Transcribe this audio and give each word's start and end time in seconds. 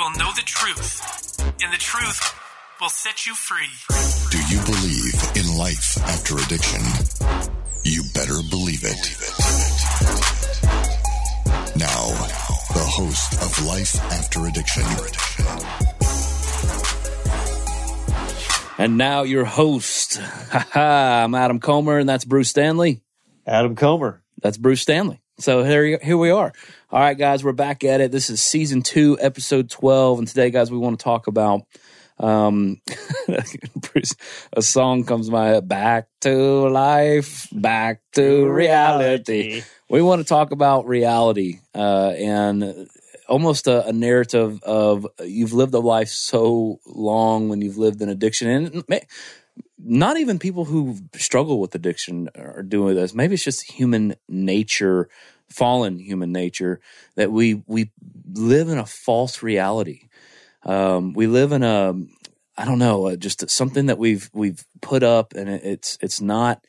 will 0.00 0.10
know 0.12 0.32
the 0.34 0.42
truth, 0.46 1.38
and 1.62 1.70
the 1.70 1.76
truth 1.76 2.18
will 2.80 2.88
set 2.88 3.26
you 3.26 3.34
free. 3.34 3.68
Do 4.30 4.38
you 4.48 4.58
believe 4.64 5.14
in 5.36 5.58
life 5.58 5.98
after 6.04 6.36
addiction? 6.36 6.80
You 7.84 8.02
better 8.14 8.40
believe 8.48 8.80
it. 8.82 8.96
Now, 11.76 12.06
the 12.72 12.86
host 12.86 13.34
of 13.42 13.66
Life 13.66 13.94
After 14.10 14.46
Addiction. 14.46 14.84
And 18.78 18.96
now 18.96 19.24
your 19.24 19.44
host. 19.44 20.18
Ha 20.50 21.24
I'm 21.24 21.34
Adam 21.34 21.60
Comer, 21.60 21.98
and 21.98 22.08
that's 22.08 22.24
Bruce 22.24 22.48
Stanley. 22.48 23.02
Adam 23.46 23.76
Comer. 23.76 24.22
That's 24.40 24.56
Bruce 24.56 24.80
Stanley. 24.80 25.20
So 25.38 25.62
here, 25.62 25.98
here 26.02 26.16
we 26.16 26.30
are. 26.30 26.52
All 26.92 26.98
right, 26.98 27.16
guys, 27.16 27.44
we're 27.44 27.52
back 27.52 27.84
at 27.84 28.00
it. 28.00 28.10
This 28.10 28.30
is 28.30 28.42
season 28.42 28.82
two, 28.82 29.16
episode 29.20 29.70
12. 29.70 30.18
And 30.18 30.26
today, 30.26 30.50
guys, 30.50 30.72
we 30.72 30.78
want 30.78 30.98
to 30.98 31.04
talk 31.04 31.28
about 31.28 31.60
um, 32.18 32.80
a 34.52 34.60
song 34.60 35.04
comes 35.04 35.26
to 35.26 35.32
my 35.32 35.46
head, 35.46 35.68
back 35.68 36.08
to 36.22 36.68
life, 36.68 37.46
back 37.52 38.00
to 38.14 38.44
reality. 38.50 39.62
We 39.88 40.02
want 40.02 40.20
to 40.20 40.26
talk 40.26 40.50
about 40.50 40.88
reality 40.88 41.60
uh, 41.76 42.12
and 42.18 42.88
almost 43.28 43.68
a, 43.68 43.86
a, 43.86 43.92
narrative 43.92 44.60
of 44.64 45.06
you've 45.22 45.52
lived 45.52 45.74
a 45.74 45.78
life 45.78 46.08
so 46.08 46.80
long 46.86 47.48
when 47.48 47.62
you've 47.62 47.78
lived 47.78 48.02
in 48.02 48.08
addiction 48.08 48.48
and 48.50 48.84
not 49.78 50.16
even 50.16 50.40
people 50.40 50.64
who 50.64 50.96
struggle 51.14 51.60
with 51.60 51.72
addiction 51.76 52.28
are 52.36 52.64
doing 52.64 52.96
this 52.96 53.14
maybe 53.14 53.34
it's 53.34 53.44
just 53.44 53.70
human 53.70 54.16
nature 54.28 55.08
fallen 55.50 55.98
human 55.98 56.32
nature 56.32 56.80
that 57.16 57.30
we 57.30 57.62
we 57.66 57.90
live 58.32 58.68
in 58.68 58.78
a 58.78 58.86
false 58.86 59.42
reality 59.42 60.08
um, 60.64 61.12
we 61.12 61.26
live 61.26 61.52
in 61.52 61.62
a 61.62 61.94
i 62.56 62.64
don't 62.64 62.78
know 62.78 63.06
uh, 63.06 63.16
just 63.16 63.48
something 63.50 63.86
that 63.86 63.98
we've 63.98 64.30
we've 64.32 64.64
put 64.80 65.02
up 65.02 65.34
and 65.34 65.48
it's 65.48 65.98
it's 66.00 66.20
not 66.20 66.64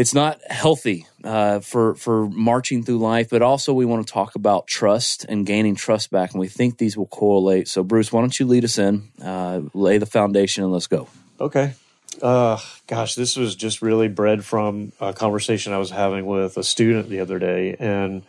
it's 0.00 0.14
not 0.14 0.40
healthy 0.48 1.06
uh, 1.24 1.60
for 1.60 1.94
for 1.94 2.28
marching 2.30 2.82
through 2.82 2.98
life. 2.98 3.28
But 3.28 3.42
also, 3.42 3.74
we 3.74 3.84
want 3.84 4.06
to 4.06 4.10
talk 4.10 4.34
about 4.34 4.66
trust 4.66 5.26
and 5.28 5.44
gaining 5.44 5.74
trust 5.74 6.10
back, 6.10 6.32
and 6.32 6.40
we 6.40 6.48
think 6.48 6.78
these 6.78 6.96
will 6.96 7.06
correlate. 7.06 7.68
So, 7.68 7.82
Bruce, 7.82 8.10
why 8.10 8.20
don't 8.20 8.38
you 8.38 8.46
lead 8.46 8.64
us 8.64 8.78
in, 8.78 9.10
uh, 9.22 9.60
lay 9.74 9.98
the 9.98 10.06
foundation, 10.06 10.64
and 10.64 10.72
let's 10.72 10.86
go. 10.86 11.08
Okay. 11.38 11.74
Uh, 12.20 12.58
gosh, 12.86 13.14
this 13.14 13.36
was 13.36 13.54
just 13.54 13.82
really 13.82 14.08
bred 14.08 14.44
from 14.44 14.92
a 15.00 15.12
conversation 15.12 15.72
I 15.72 15.78
was 15.78 15.90
having 15.90 16.26
with 16.26 16.56
a 16.56 16.64
student 16.64 17.08
the 17.08 17.20
other 17.20 17.38
day, 17.38 17.76
and 17.78 18.22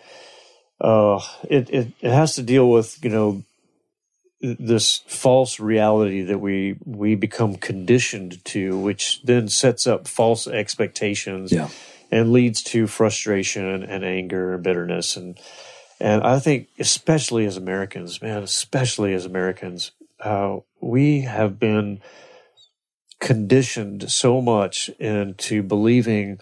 uh, 0.79 1.19
it, 1.49 1.69
it 1.69 1.91
it 1.99 2.11
has 2.11 2.35
to 2.35 2.43
deal 2.43 2.69
with 2.69 3.03
you 3.03 3.09
know 3.09 3.43
this 4.41 5.03
false 5.07 5.59
reality 5.59 6.21
that 6.23 6.39
we 6.39 6.77
we 6.85 7.15
become 7.15 7.55
conditioned 7.55 8.43
to, 8.45 8.77
which 8.77 9.21
then 9.23 9.47
sets 9.47 9.85
up 9.87 10.07
false 10.07 10.47
expectations 10.47 11.51
yeah. 11.51 11.69
and 12.11 12.31
leads 12.31 12.63
to 12.63 12.87
frustration 12.87 13.83
and 13.83 14.05
anger 14.05 14.53
and 14.53 14.63
bitterness 14.63 15.17
and 15.17 15.37
and 16.01 16.23
I 16.23 16.39
think 16.39 16.67
especially 16.79 17.45
as 17.45 17.57
Americans, 17.57 18.23
man, 18.23 18.41
especially 18.41 19.13
as 19.13 19.25
Americans, 19.25 19.91
uh, 20.19 20.57
we 20.79 21.21
have 21.21 21.59
been 21.59 22.01
conditioned 23.21 24.11
so 24.11 24.41
much 24.41 24.89
into 24.99 25.63
believing 25.63 26.39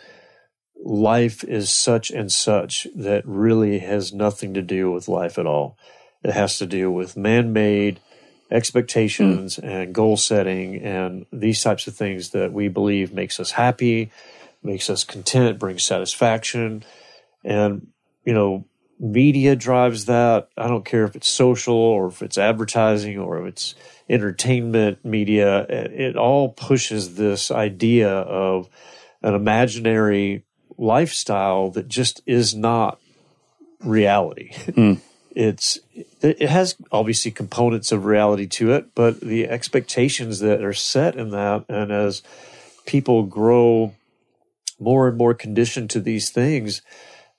life 0.84 1.44
is 1.44 1.70
such 1.70 2.10
and 2.10 2.32
such 2.32 2.88
that 2.96 3.22
really 3.26 3.80
has 3.80 4.14
nothing 4.14 4.54
to 4.54 4.62
do 4.62 4.90
with 4.90 5.10
life 5.10 5.38
at 5.38 5.46
all. 5.46 5.78
It 6.24 6.32
has 6.32 6.58
to 6.58 6.66
do 6.66 6.90
with 6.90 7.18
man 7.18 7.54
made 7.54 8.00
expectations 8.50 9.58
mm. 9.58 9.68
and 9.68 9.94
goal 9.94 10.18
setting 10.18 10.78
and 10.78 11.26
these 11.32 11.62
types 11.62 11.86
of 11.86 11.96
things 11.96 12.30
that 12.32 12.52
we 12.54 12.70
believe 12.70 13.14
makes 13.14 13.40
us 13.40 13.52
happy, 13.52 14.10
makes 14.64 14.90
us 14.90 15.04
content, 15.04 15.60
brings 15.60 15.84
satisfaction. 15.84 16.84
And, 17.44 17.88
you 18.26 18.34
know, 18.34 18.66
media 19.00 19.56
drives 19.56 20.06
that. 20.06 20.50
I 20.58 20.68
don't 20.68 20.86
care 20.86 21.04
if 21.04 21.16
it's 21.16 21.30
social 21.30 21.76
or 21.76 22.08
if 22.08 22.22
it's 22.22 22.38
advertising 22.38 23.20
or 23.20 23.42
if 23.42 23.48
it's 23.48 23.76
entertainment 24.10 25.04
media. 25.06 25.66
It 25.70 26.16
all 26.16 26.50
pushes 26.50 27.16
this 27.16 27.52
idea 27.52 28.10
of 28.10 28.70
an 29.22 29.34
imaginary 29.34 30.44
lifestyle 30.78 31.70
that 31.72 31.88
just 31.88 32.22
is 32.26 32.56
not 32.56 33.00
reality. 33.82 34.52
Mm 34.70 35.02
it's 35.40 35.80
it 36.22 36.50
has 36.50 36.76
obviously 36.92 37.32
components 37.32 37.92
of 37.92 38.04
reality 38.06 38.46
to 38.46 38.74
it, 38.74 38.94
but 38.96 39.22
the 39.22 39.48
expectations 39.48 40.40
that 40.40 40.64
are 40.64 40.74
set 40.74 41.16
in 41.16 41.30
that, 41.30 41.66
and 41.70 41.92
as 41.92 42.22
people 42.86 43.24
grow 43.24 43.94
more 44.80 45.08
and 45.08 45.18
more 45.18 45.34
conditioned 45.34 45.90
to 45.92 46.02
these 46.02 46.30
things, 46.30 46.82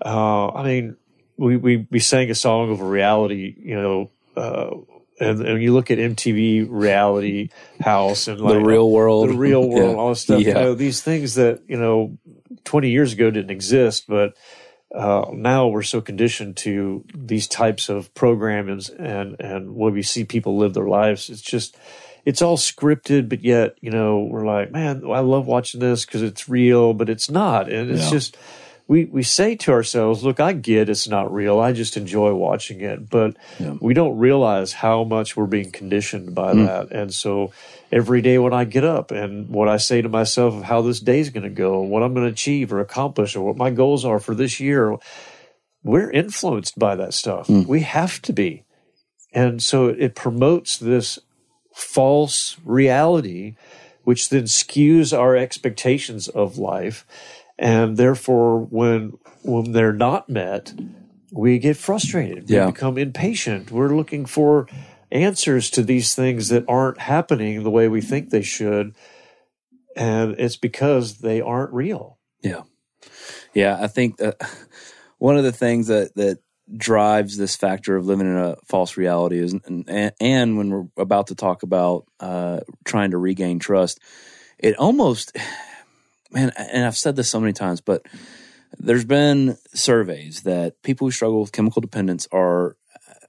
uh, 0.04 0.48
I 0.48 0.62
mean, 0.62 0.96
we, 1.36 1.56
we 1.56 1.86
we 1.90 1.98
sang 1.98 2.30
a 2.30 2.34
song 2.34 2.70
of 2.70 2.80
a 2.80 2.86
reality, 2.86 3.54
you 3.58 3.74
know. 3.74 4.10
Uh, 4.36 4.76
and, 5.20 5.40
and 5.42 5.62
you 5.62 5.72
look 5.72 5.90
at 5.90 5.98
MTV 5.98 6.66
Reality 6.68 7.50
House 7.80 8.26
and 8.26 8.40
like 8.40 8.54
the 8.54 8.64
real 8.64 8.90
world, 8.98 9.28
the 9.28 9.34
real 9.34 9.68
world, 9.68 9.92
yeah. 9.92 9.96
all 9.96 10.08
this 10.08 10.22
stuff. 10.22 10.40
Yeah. 10.40 10.48
You 10.48 10.54
know, 10.54 10.74
these 10.74 11.02
things 11.02 11.34
that 11.34 11.62
you 11.68 11.78
know, 11.78 12.18
twenty 12.64 12.90
years 12.90 13.12
ago 13.12 13.30
didn't 13.30 13.50
exist, 13.50 14.06
but 14.08 14.34
uh, 14.94 15.26
now 15.32 15.68
we're 15.68 15.82
so 15.82 16.00
conditioned 16.00 16.56
to 16.56 17.04
these 17.14 17.46
types 17.46 17.88
of 17.88 18.12
programs 18.14 18.90
and 18.90 19.36
and 19.38 19.74
when 19.74 19.92
we 19.92 20.02
see 20.02 20.24
people 20.24 20.56
live 20.56 20.74
their 20.74 20.88
lives 20.88 21.30
it's 21.30 21.40
just 21.40 21.76
it's 22.24 22.42
all 22.42 22.56
scripted 22.56 23.28
but 23.28 23.44
yet 23.44 23.76
you 23.80 23.90
know 23.90 24.18
we're 24.28 24.44
like 24.44 24.72
man 24.72 25.04
i 25.12 25.20
love 25.20 25.46
watching 25.46 25.80
this 25.80 26.04
because 26.04 26.22
it's 26.22 26.48
real 26.48 26.92
but 26.92 27.08
it's 27.08 27.30
not 27.30 27.70
and 27.70 27.88
it's 27.88 28.04
yeah. 28.04 28.10
just 28.10 28.36
we 28.90 29.04
we 29.06 29.22
say 29.22 29.54
to 29.54 29.70
ourselves 29.70 30.24
look 30.24 30.40
i 30.40 30.52
get 30.52 30.88
it's 30.88 31.06
not 31.06 31.32
real 31.32 31.60
i 31.60 31.72
just 31.72 31.96
enjoy 31.96 32.34
watching 32.34 32.80
it 32.80 33.08
but 33.08 33.36
yeah. 33.58 33.74
we 33.80 33.94
don't 33.94 34.18
realize 34.18 34.72
how 34.72 35.04
much 35.04 35.36
we're 35.36 35.46
being 35.46 35.70
conditioned 35.70 36.34
by 36.34 36.52
mm. 36.52 36.66
that 36.66 36.90
and 36.90 37.14
so 37.14 37.52
every 37.92 38.22
day 38.22 38.38
when 38.38 38.52
I 38.52 38.64
get 38.64 38.84
up 38.84 39.10
and 39.10 39.48
what 39.48 39.68
I 39.68 39.76
say 39.76 40.02
to 40.02 40.08
myself 40.08 40.54
of 40.54 40.62
how 40.62 40.82
this 40.82 41.00
day 41.00 41.20
is 41.20 41.30
going 41.30 41.44
to 41.44 41.50
go, 41.50 41.80
what 41.80 42.02
I'm 42.02 42.14
going 42.14 42.26
to 42.26 42.32
achieve 42.32 42.72
or 42.72 42.80
accomplish, 42.80 43.34
or 43.34 43.44
what 43.44 43.56
my 43.56 43.70
goals 43.70 44.04
are 44.04 44.20
for 44.20 44.34
this 44.34 44.60
year. 44.60 44.96
We're 45.82 46.10
influenced 46.10 46.78
by 46.78 46.94
that 46.96 47.14
stuff. 47.14 47.48
Mm. 47.48 47.66
We 47.66 47.80
have 47.80 48.20
to 48.22 48.32
be. 48.32 48.64
And 49.32 49.62
so 49.62 49.88
it 49.88 50.14
promotes 50.14 50.76
this 50.76 51.18
false 51.74 52.56
reality, 52.64 53.56
which 54.04 54.28
then 54.28 54.44
skews 54.44 55.16
our 55.16 55.36
expectations 55.36 56.28
of 56.28 56.58
life. 56.58 57.06
And 57.60 57.98
therefore, 57.98 58.58
when, 58.58 59.18
when 59.42 59.72
they're 59.72 59.92
not 59.92 60.30
met, 60.30 60.72
we 61.30 61.58
get 61.58 61.76
frustrated. 61.76 62.48
We 62.48 62.54
yeah. 62.54 62.66
become 62.66 62.96
impatient. 62.96 63.70
We're 63.70 63.94
looking 63.94 64.24
for 64.24 64.66
answers 65.12 65.68
to 65.72 65.82
these 65.82 66.14
things 66.14 66.48
that 66.48 66.64
aren't 66.66 66.98
happening 66.98 67.62
the 67.62 67.70
way 67.70 67.86
we 67.86 68.00
think 68.00 68.30
they 68.30 68.40
should. 68.40 68.96
And 69.94 70.36
it's 70.38 70.56
because 70.56 71.18
they 71.18 71.42
aren't 71.42 71.74
real. 71.74 72.18
Yeah. 72.40 72.62
Yeah. 73.52 73.76
I 73.78 73.88
think 73.88 74.16
that 74.16 74.40
one 75.18 75.36
of 75.36 75.44
the 75.44 75.52
things 75.52 75.88
that, 75.88 76.14
that 76.14 76.38
drives 76.74 77.36
this 77.36 77.56
factor 77.56 77.94
of 77.94 78.06
living 78.06 78.26
in 78.26 78.36
a 78.36 78.56
false 78.64 78.96
reality 78.96 79.38
is, 79.38 79.52
and, 79.52 80.12
and 80.18 80.56
when 80.56 80.70
we're 80.70 80.86
about 80.96 81.26
to 81.26 81.34
talk 81.34 81.62
about 81.62 82.06
uh, 82.20 82.60
trying 82.86 83.10
to 83.10 83.18
regain 83.18 83.58
trust, 83.58 84.00
it 84.58 84.76
almost, 84.76 85.36
man, 86.32 86.52
and 86.56 86.84
I've 86.84 86.96
said 86.96 87.16
this 87.16 87.28
so 87.28 87.40
many 87.40 87.52
times, 87.52 87.80
but 87.80 88.06
there's 88.78 89.04
been 89.04 89.56
surveys 89.74 90.42
that 90.42 90.82
people 90.82 91.06
who 91.06 91.10
struggle 91.10 91.40
with 91.40 91.52
chemical 91.52 91.80
dependence 91.80 92.28
are 92.32 92.76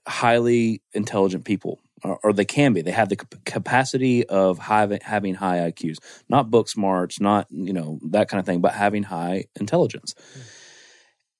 highly 0.07 0.81
intelligent 0.93 1.45
people, 1.45 1.79
or, 2.03 2.19
or 2.23 2.33
they 2.33 2.45
can 2.45 2.73
be. 2.73 2.81
They 2.81 2.91
have 2.91 3.09
the 3.09 3.15
capacity 3.15 4.25
of 4.27 4.59
high, 4.59 4.99
having 5.01 5.35
high 5.35 5.71
IQs, 5.71 5.97
not 6.29 6.51
book 6.51 6.69
smarts, 6.69 7.19
not 7.19 7.47
you 7.49 7.73
know 7.73 7.99
that 8.09 8.29
kind 8.29 8.39
of 8.39 8.45
thing, 8.45 8.61
but 8.61 8.73
having 8.73 9.03
high 9.03 9.45
intelligence. 9.59 10.13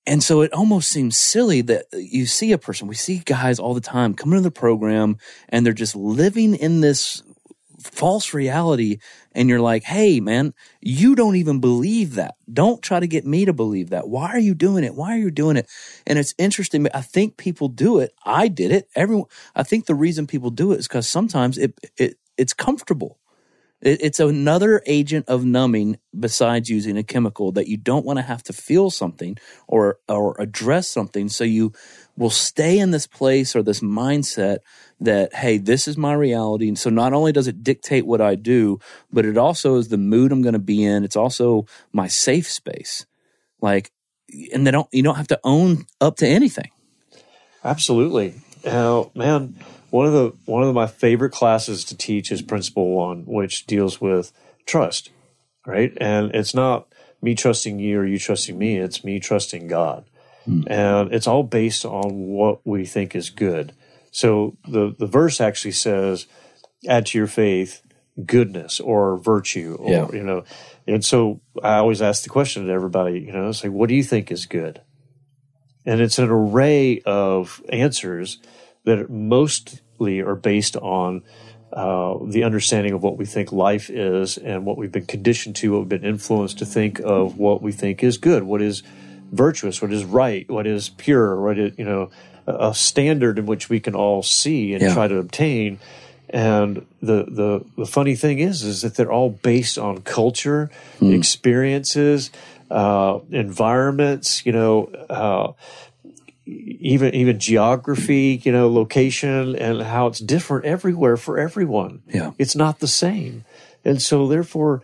And 0.08 0.24
so 0.24 0.42
it 0.42 0.52
almost 0.52 0.90
seems 0.90 1.16
silly 1.16 1.62
that 1.62 1.86
you 1.94 2.26
see 2.26 2.52
a 2.52 2.58
person, 2.58 2.88
we 2.88 2.96
see 2.96 3.20
guys 3.20 3.60
all 3.60 3.76
the 3.76 3.82
time 3.82 4.16
come 4.16 4.32
into 4.32 4.42
the 4.42 4.52
program 4.52 5.18
and 5.50 5.64
they're 5.64 5.74
just 5.74 5.96
living 5.96 6.56
in 6.56 6.82
this 6.82 7.22
false 7.84 8.34
reality 8.34 9.00
and 9.34 9.50
you're 9.50 9.62
like, 9.62 9.84
hey, 9.84 10.20
man, 10.20 10.54
you 10.82 11.16
don't 11.16 11.36
even 11.38 11.60
believe 11.60 12.16
that. 12.16 12.36
Don't 12.52 12.82
try 12.82 13.00
to 13.00 13.08
get 13.08 13.26
me 13.26 13.46
to 13.46 13.54
believe 13.54 13.92
that. 13.92 14.10
Why 14.10 14.30
are 14.32 14.40
you 14.40 14.56
doing 14.56 14.84
it? 14.84 14.96
Why 14.96 15.14
are 15.16 15.20
you 15.20 15.32
doing 15.32 15.58
it? 15.58 15.70
And 16.08 16.20
it's 16.20 16.36
interesting. 16.38 16.88
I 16.94 17.02
think 17.02 17.38
people 17.38 17.70
do 17.70 18.00
it. 18.00 18.14
I 18.26 18.48
did 18.48 18.72
it. 18.72 18.90
Everyone. 18.96 19.28
I 19.56 19.64
think 19.64 19.86
the 19.86 19.96
reason 19.96 20.28
people 20.28 20.52
do 20.52 20.72
it 20.74 20.80
is 20.80 20.88
because 20.88 21.08
sometimes 21.08 21.58
it 21.58 21.74
it 21.98 22.18
it's 22.38 22.54
comfortable. 22.54 23.20
It, 23.82 24.02
it's 24.02 24.20
another 24.20 24.82
agent 24.86 25.28
of 25.28 25.46
numbing 25.46 25.98
besides 26.18 26.70
using 26.70 26.98
a 26.98 27.04
chemical 27.04 27.52
that 27.54 27.68
you 27.68 27.78
don't 27.78 28.06
want 28.06 28.18
to 28.20 28.24
have 28.24 28.44
to 28.44 28.54
feel 28.54 28.90
something 28.90 29.38
or 29.68 30.00
or 30.08 30.36
address 30.40 30.88
something. 30.88 31.30
So 31.30 31.44
you 31.44 31.74
will 32.18 32.30
stay 32.30 32.78
in 32.78 32.92
this 32.92 33.08
place 33.08 33.56
or 33.56 33.64
this 33.64 33.80
mindset 33.80 34.60
that 35.00 35.34
hey, 35.34 35.58
this 35.58 35.88
is 35.88 35.98
my 35.98 36.14
reality. 36.14 36.68
And 36.68 36.78
so 36.78 36.90
not 36.90 37.14
only 37.14 37.32
does 37.32 37.48
it 37.48 37.64
dictate 37.64 38.06
what 38.06 38.22
I 38.22 38.36
do, 38.36 38.80
but 39.12 39.26
it 39.26 39.38
also 39.38 39.76
is 39.78 39.88
the 39.90 39.98
mood 39.98 40.32
I'm 40.32 40.42
going 40.42 40.54
to 40.54 40.60
be 40.60 40.84
in. 40.84 41.04
It's 41.04 41.16
also 41.16 41.66
my 41.92 42.08
safe 42.08 42.50
space. 42.50 43.06
Like, 43.62 43.92
and 44.54 44.66
they 44.66 44.72
don't 44.72 44.88
you 44.92 45.04
don't 45.04 45.16
have 45.16 45.28
to 45.28 45.40
own 45.44 45.86
up 46.00 46.18
to 46.18 46.28
anything. 46.28 46.72
Absolutely. 47.64 48.36
Now, 48.66 49.12
man, 49.16 49.56
one 49.90 50.06
of 50.06 50.14
the 50.14 50.34
one 50.46 50.64
of 50.64 50.74
my 50.74 50.88
favorite 50.88 51.32
classes 51.32 51.84
to 51.86 51.98
teach 51.98 52.32
is 52.32 52.42
Principle 52.42 52.92
One, 52.92 53.24
which 53.26 53.66
deals 53.66 54.00
with 54.00 54.32
trust, 54.66 55.10
right? 55.66 55.96
And 56.00 56.34
it's 56.34 56.54
not 56.54 56.88
me 57.22 57.36
trusting 57.36 57.80
you 57.80 58.00
or 58.00 58.06
you 58.06 58.18
trusting 58.18 58.58
me; 58.58 58.78
it's 58.78 59.04
me 59.04 59.20
trusting 59.20 59.68
God, 59.68 60.06
and 60.46 61.14
it's 61.14 61.28
all 61.28 61.44
based 61.44 61.86
on 61.86 62.28
what 62.28 62.66
we 62.66 62.86
think 62.86 63.16
is 63.16 63.30
good. 63.30 63.74
So 64.12 64.58
the 64.68 64.96
the 64.98 65.08
verse 65.08 65.40
actually 65.40 65.72
says, 65.72 66.28
"Add 66.88 67.06
to 67.08 67.18
your 67.18 67.28
faith 67.28 67.82
goodness 68.26 68.80
or 68.80 69.18
virtue," 69.18 69.78
or 69.80 69.92
Yeah. 69.92 70.08
you 70.12 70.24
know. 70.24 70.44
And 70.88 71.06
so 71.06 71.40
I 71.64 71.76
always 71.78 72.02
ask 72.02 72.24
the 72.24 72.30
question 72.30 72.66
to 72.66 72.72
everybody, 72.74 73.20
you 73.20 73.32
know, 73.32 73.48
like, 73.64 73.72
what 73.72 73.88
do 73.88 73.96
you 73.96 74.04
think 74.04 74.32
is 74.32 74.46
good? 74.46 74.82
And 75.86 76.02
it's 76.02 76.20
an 76.20 76.30
array 76.30 77.02
of 77.06 77.62
answers 77.70 78.40
that 78.84 79.10
mostly 79.10 80.20
are 80.22 80.36
based 80.36 80.76
on 80.78 81.24
uh, 81.74 82.18
the 82.28 82.44
understanding 82.44 82.94
of 82.94 83.02
what 83.02 83.18
we 83.18 83.26
think 83.26 83.52
life 83.52 83.90
is 83.90 84.38
and 84.38 84.66
what 84.66 84.78
we've 84.78 84.92
been 84.92 85.06
conditioned 85.06 85.56
to, 85.56 85.72
what 85.72 85.80
we've 85.80 85.90
been 86.02 86.04
influenced 86.04 86.58
to 86.60 86.66
think 86.66 87.00
of 87.00 87.38
what 87.38 87.62
we 87.62 87.72
think 87.72 88.04
is 88.04 88.18
good, 88.18 88.44
what 88.44 88.62
is 88.62 88.84
virtuous, 89.32 89.82
what 89.82 89.92
is 89.94 90.04
right, 90.06 90.50
what 90.50 90.68
is 90.68 90.90
pure, 90.90 91.40
what 91.42 91.58
is, 91.58 91.74
you 91.78 91.86
know, 91.86 92.12
a 92.48 92.74
standard 92.74 93.40
in 93.40 93.46
which 93.46 93.70
we 93.70 93.80
can 93.80 93.96
all 93.96 94.24
see 94.24 94.74
and 94.74 94.82
Yeah. 94.82 94.94
try 94.94 95.08
to 95.08 95.18
obtain. 95.18 95.80
And 96.30 96.86
the, 97.02 97.26
the 97.28 97.66
the 97.78 97.86
funny 97.86 98.16
thing 98.16 98.40
is, 98.40 98.64
is 98.64 98.82
that 98.84 98.96
they're 98.96 99.12
all 99.12 99.30
based 99.32 99.78
on 99.78 100.02
culture, 100.02 100.70
experiences, 101.02 102.32
uh, 102.70 103.20
environments. 103.32 104.46
You 104.46 104.54
know, 104.54 104.86
uh, 105.10 105.52
even 106.46 107.14
even 107.16 107.40
geography. 107.40 108.42
You 108.44 108.52
know, 108.52 108.70
location 108.70 109.56
and 109.56 109.82
how 109.82 110.08
it's 110.08 110.20
different 110.20 110.66
everywhere 110.66 111.18
for 111.18 111.38
everyone. 111.38 112.02
Yeah. 112.08 112.32
it's 112.38 112.56
not 112.56 112.80
the 112.80 112.88
same, 112.88 113.46
and 113.86 114.02
so 114.02 114.28
therefore. 114.28 114.82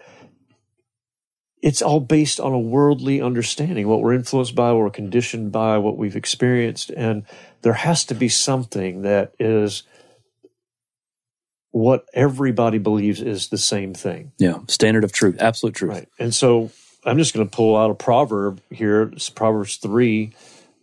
It's 1.62 1.82
all 1.82 2.00
based 2.00 2.40
on 2.40 2.54
a 2.54 2.60
worldly 2.60 3.22
understanding, 3.22 3.88
what 3.88 4.02
we're 4.02 4.14
influenced 4.14 4.56
by, 4.56 4.72
what 4.72 4.80
we're 4.80 4.90
conditioned 4.92 5.52
by, 5.52 5.78
what 5.80 5.98
we've 5.98 6.16
experienced. 6.16 6.92
And 6.92 7.24
there 7.64 7.74
has 7.74 8.06
to 8.06 8.14
be 8.14 8.30
something 8.30 9.02
that 9.02 9.34
is 9.40 9.84
what 11.72 12.06
everybody 12.14 12.78
believes 12.78 13.22
is 13.22 13.50
the 13.50 13.58
same 13.58 13.94
thing. 13.94 14.32
Yeah, 14.38 14.60
standard 14.68 15.04
of 15.04 15.12
truth, 15.12 15.38
absolute 15.40 15.76
truth. 15.76 15.92
Right. 15.92 16.08
And 16.20 16.34
so 16.34 16.72
I'm 17.04 17.18
just 17.18 17.34
going 17.34 17.48
to 17.48 17.56
pull 17.56 17.76
out 17.76 17.92
a 17.92 17.96
proverb 17.96 18.62
here. 18.70 19.04
It's 19.14 19.30
Proverbs 19.30 19.78
3 19.78 20.34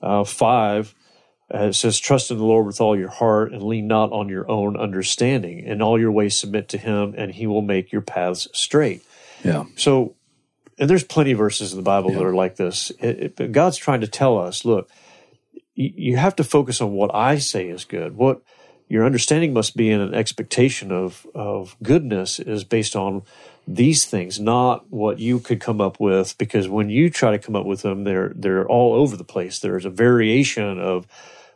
uh, 0.02 0.24
5. 0.24 0.94
Uh, 1.52 1.58
it 1.58 1.74
says, 1.74 1.98
Trust 1.98 2.30
in 2.30 2.38
the 2.38 2.44
Lord 2.44 2.66
with 2.66 2.80
all 2.80 2.96
your 2.96 3.10
heart 3.10 3.52
and 3.52 3.62
lean 3.62 3.86
not 3.86 4.12
on 4.12 4.28
your 4.28 4.50
own 4.50 4.76
understanding. 4.76 5.60
In 5.60 5.82
all 5.82 6.00
your 6.00 6.10
ways 6.10 6.38
submit 6.38 6.68
to 6.70 6.78
him, 6.78 7.14
and 7.16 7.32
he 7.32 7.46
will 7.46 7.62
make 7.62 7.92
your 7.92 8.00
paths 8.00 8.48
straight. 8.52 9.02
Yeah, 9.44 9.64
So, 9.76 10.14
and 10.78 10.90
there's 10.90 11.04
plenty 11.04 11.32
of 11.32 11.38
verses 11.38 11.72
in 11.72 11.78
the 11.78 11.84
Bible 11.84 12.10
that 12.10 12.22
are 12.22 12.34
like 12.34 12.56
this. 12.56 12.90
It, 13.00 13.20
it, 13.20 13.36
but 13.36 13.52
God's 13.52 13.76
trying 13.76 14.00
to 14.00 14.08
tell 14.08 14.38
us, 14.38 14.64
look, 14.64 14.90
you, 15.74 15.92
you 15.94 16.16
have 16.16 16.36
to 16.36 16.44
focus 16.44 16.80
on 16.80 16.92
what 16.92 17.14
I 17.14 17.38
say 17.38 17.68
is 17.68 17.84
good. 17.84 18.16
What 18.16 18.42
your 18.88 19.04
understanding 19.04 19.52
must 19.52 19.76
be 19.76 19.90
in 19.90 20.00
an 20.00 20.14
expectation 20.14 20.92
of 20.92 21.26
of 21.34 21.76
goodness 21.82 22.38
is 22.38 22.64
based 22.64 22.94
on 22.96 23.22
these 23.66 24.04
things, 24.04 24.38
not 24.38 24.90
what 24.90 25.18
you 25.18 25.40
could 25.40 25.60
come 25.60 25.80
up 25.80 25.98
with. 25.98 26.36
Because 26.36 26.68
when 26.68 26.90
you 26.90 27.08
try 27.08 27.30
to 27.30 27.38
come 27.38 27.56
up 27.56 27.66
with 27.66 27.82
them, 27.82 28.04
they're 28.04 28.32
they're 28.34 28.66
all 28.66 28.94
over 28.94 29.16
the 29.16 29.24
place. 29.24 29.58
There's 29.58 29.84
a 29.84 29.90
variation 29.90 30.78
of 30.78 31.06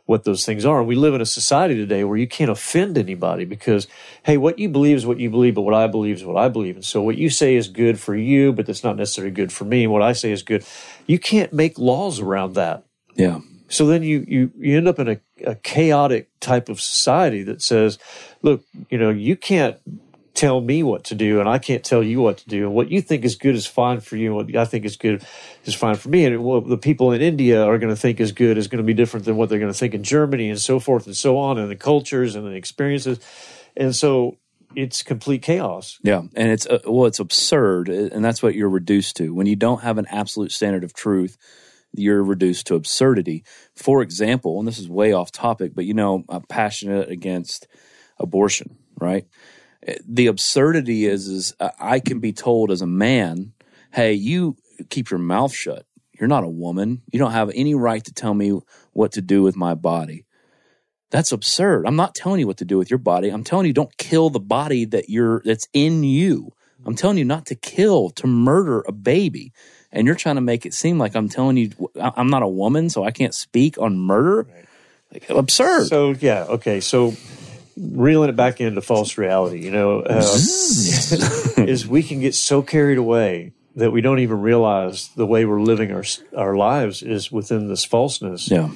what 0.09 0.23
those 0.23 0.43
things 0.43 0.65
are. 0.65 0.79
And 0.79 0.87
we 0.87 0.95
live 0.95 1.13
in 1.13 1.21
a 1.21 1.25
society 1.25 1.75
today 1.75 2.03
where 2.03 2.17
you 2.17 2.27
can't 2.27 2.49
offend 2.49 2.97
anybody 2.97 3.45
because, 3.45 3.87
hey, 4.23 4.37
what 4.37 4.57
you 4.57 4.67
believe 4.67 4.97
is 4.97 5.05
what 5.05 5.19
you 5.19 5.29
believe, 5.29 5.53
but 5.53 5.61
what 5.61 5.75
I 5.75 5.85
believe 5.85 6.15
is 6.15 6.25
what 6.25 6.35
I 6.35 6.49
believe. 6.49 6.75
And 6.75 6.83
so 6.83 7.03
what 7.03 7.15
you 7.15 7.29
say 7.29 7.55
is 7.55 7.67
good 7.67 7.99
for 7.99 8.15
you, 8.15 8.51
but 8.51 8.65
that's 8.65 8.83
not 8.83 8.97
necessarily 8.97 9.31
good 9.31 9.51
for 9.51 9.65
me. 9.65 9.85
What 9.85 10.01
I 10.01 10.13
say 10.13 10.31
is 10.31 10.41
good. 10.41 10.65
You 11.05 11.19
can't 11.19 11.53
make 11.53 11.77
laws 11.77 12.19
around 12.19 12.55
that. 12.55 12.85
yeah, 13.15 13.41
So 13.67 13.85
then 13.85 14.01
you, 14.01 14.25
you, 14.27 14.51
you 14.57 14.77
end 14.77 14.87
up 14.87 14.97
in 14.97 15.09
a, 15.09 15.19
a 15.45 15.53
chaotic 15.53 16.27
type 16.39 16.69
of 16.69 16.81
society 16.81 17.43
that 17.43 17.61
says, 17.61 17.99
look, 18.41 18.63
you 18.89 18.97
know, 18.97 19.11
you 19.11 19.35
can't 19.35 19.77
tell 20.39 20.61
me 20.61 20.83
what 20.83 21.03
to 21.03 21.15
do 21.15 21.41
and 21.41 21.49
I 21.49 21.57
can't 21.57 21.83
tell 21.83 22.01
you 22.01 22.21
what 22.21 22.37
to 22.37 22.47
do. 22.47 22.65
And 22.65 22.73
what 22.73 22.89
you 22.89 23.01
think 23.01 23.25
is 23.25 23.35
good 23.35 23.55
is 23.55 23.65
fine 23.65 23.99
for 23.99 24.15
you. 24.15 24.27
And 24.27 24.35
what 24.37 24.55
I 24.55 24.63
think 24.63 24.85
is 24.85 24.95
good 24.95 25.21
is 25.65 25.75
fine 25.75 25.95
for 25.95 26.07
me. 26.07 26.23
And 26.23 26.41
what 26.45 26.65
the 26.65 26.77
people 26.77 27.11
in 27.11 27.21
India 27.21 27.61
are 27.61 27.77
going 27.77 27.93
to 27.93 27.99
think 27.99 28.21
is 28.21 28.31
good 28.31 28.57
is 28.57 28.69
going 28.69 28.77
to 28.77 28.87
be 28.87 28.93
different 28.93 29.25
than 29.25 29.35
what 29.35 29.49
they're 29.49 29.59
going 29.59 29.71
to 29.71 29.77
think 29.77 29.93
in 29.93 30.01
Germany 30.01 30.49
and 30.49 30.57
so 30.57 30.79
forth 30.79 31.07
and 31.07 31.15
so 31.15 31.37
on 31.37 31.57
and 31.57 31.69
the 31.69 31.75
cultures 31.75 32.35
and 32.35 32.47
the 32.47 32.51
experiences. 32.51 33.19
And 33.75 33.93
so 33.93 34.37
it's 34.77 35.03
complete 35.03 35.41
chaos. 35.41 35.99
yeah. 36.03 36.21
And 36.35 36.49
it's 36.49 36.65
uh, 36.65 36.79
well, 36.85 37.05
it's 37.05 37.19
absurd, 37.19 37.89
uh, 37.89 38.09
and 38.13 38.23
that's 38.23 38.41
what 38.41 38.55
you're 38.55 38.69
reduced 38.69 39.17
to 39.17 39.33
when 39.33 39.45
you 39.45 39.57
don't 39.57 39.81
have 39.81 39.97
an 39.97 40.05
absolute 40.09 40.53
standard 40.53 40.85
of 40.85 40.93
truth. 40.93 41.37
You're 41.91 42.23
reduced 42.23 42.67
to 42.67 42.75
absurdity. 42.75 43.43
For 43.75 44.01
example, 44.01 44.59
and 44.59 44.67
this 44.67 44.79
is 44.79 44.87
way 44.87 45.11
off 45.11 45.31
topic, 45.31 45.73
but 45.75 45.83
you 45.85 45.95
know, 45.95 46.23
I'm 46.29 46.43
passionate 46.43 47.09
against 47.09 47.67
abortion, 48.19 48.77
right? 49.01 49.25
The 50.05 50.27
absurdity 50.27 51.05
is, 51.05 51.27
is 51.27 51.55
uh, 51.59 51.69
I 51.79 51.99
can 51.99 52.19
be 52.19 52.33
told 52.33 52.71
as 52.71 52.81
a 52.81 52.87
man, 52.87 53.53
"Hey, 53.91 54.13
you 54.13 54.57
keep 54.89 55.09
your 55.09 55.19
mouth 55.19 55.53
shut. 55.53 55.85
You're 56.19 56.27
not 56.27 56.43
a 56.43 56.49
woman. 56.49 57.01
You 57.11 57.19
don't 57.19 57.31
have 57.31 57.51
any 57.55 57.75
right 57.75 58.03
to 58.03 58.13
tell 58.13 58.33
me 58.33 58.59
what 58.93 59.13
to 59.13 59.21
do 59.21 59.41
with 59.41 59.55
my 59.55 59.75
body." 59.75 60.25
That's 61.11 61.31
absurd. 61.31 61.87
I'm 61.87 61.95
not 61.95 62.13
telling 62.13 62.39
you 62.39 62.47
what 62.47 62.57
to 62.57 62.65
do 62.65 62.77
with 62.77 62.91
your 62.91 62.99
body. 62.99 63.29
I'm 63.29 63.43
telling 63.43 63.65
you 63.65 63.73
don't 63.73 63.97
kill 63.97 64.29
the 64.29 64.39
body 64.39 64.85
that 64.85 65.09
you're 65.09 65.41
that's 65.43 65.67
in 65.73 66.03
you. 66.03 66.53
I'm 66.85 66.95
telling 66.95 67.17
you 67.17 67.25
not 67.25 67.45
to 67.47 67.55
kill, 67.55 68.09
to 68.11 68.27
murder 68.27 68.81
a 68.87 68.91
baby. 68.91 69.51
And 69.91 70.05
you're 70.05 70.15
trying 70.15 70.35
to 70.35 70.41
make 70.41 70.65
it 70.65 70.73
seem 70.73 70.97
like 70.97 71.15
I'm 71.15 71.27
telling 71.27 71.57
you 71.57 71.71
I'm 71.99 72.29
not 72.29 72.43
a 72.43 72.47
woman, 72.47 72.89
so 72.89 73.03
I 73.03 73.11
can't 73.11 73.33
speak 73.33 73.77
on 73.79 73.97
murder. 73.97 74.47
Like, 75.11 75.29
absurd. 75.29 75.87
So 75.87 76.11
yeah, 76.11 76.45
okay. 76.47 76.79
So 76.79 77.15
reeling 77.79 78.29
it 78.29 78.35
back 78.35 78.59
into 78.59 78.81
false 78.81 79.17
reality, 79.17 79.63
you 79.63 79.71
know, 79.71 80.01
uh, 80.01 80.21
is 81.57 81.87
we 81.87 82.03
can 82.03 82.19
get 82.19 82.35
so 82.35 82.61
carried 82.61 82.97
away 82.97 83.53
that 83.75 83.91
we 83.91 84.01
don't 84.01 84.19
even 84.19 84.41
realize 84.41 85.09
the 85.15 85.25
way 85.25 85.45
we're 85.45 85.61
living 85.61 85.91
our 85.91 86.03
our 86.35 86.55
lives 86.55 87.01
is 87.01 87.31
within 87.31 87.67
this 87.67 87.85
falseness. 87.85 88.49
yeah. 88.51 88.69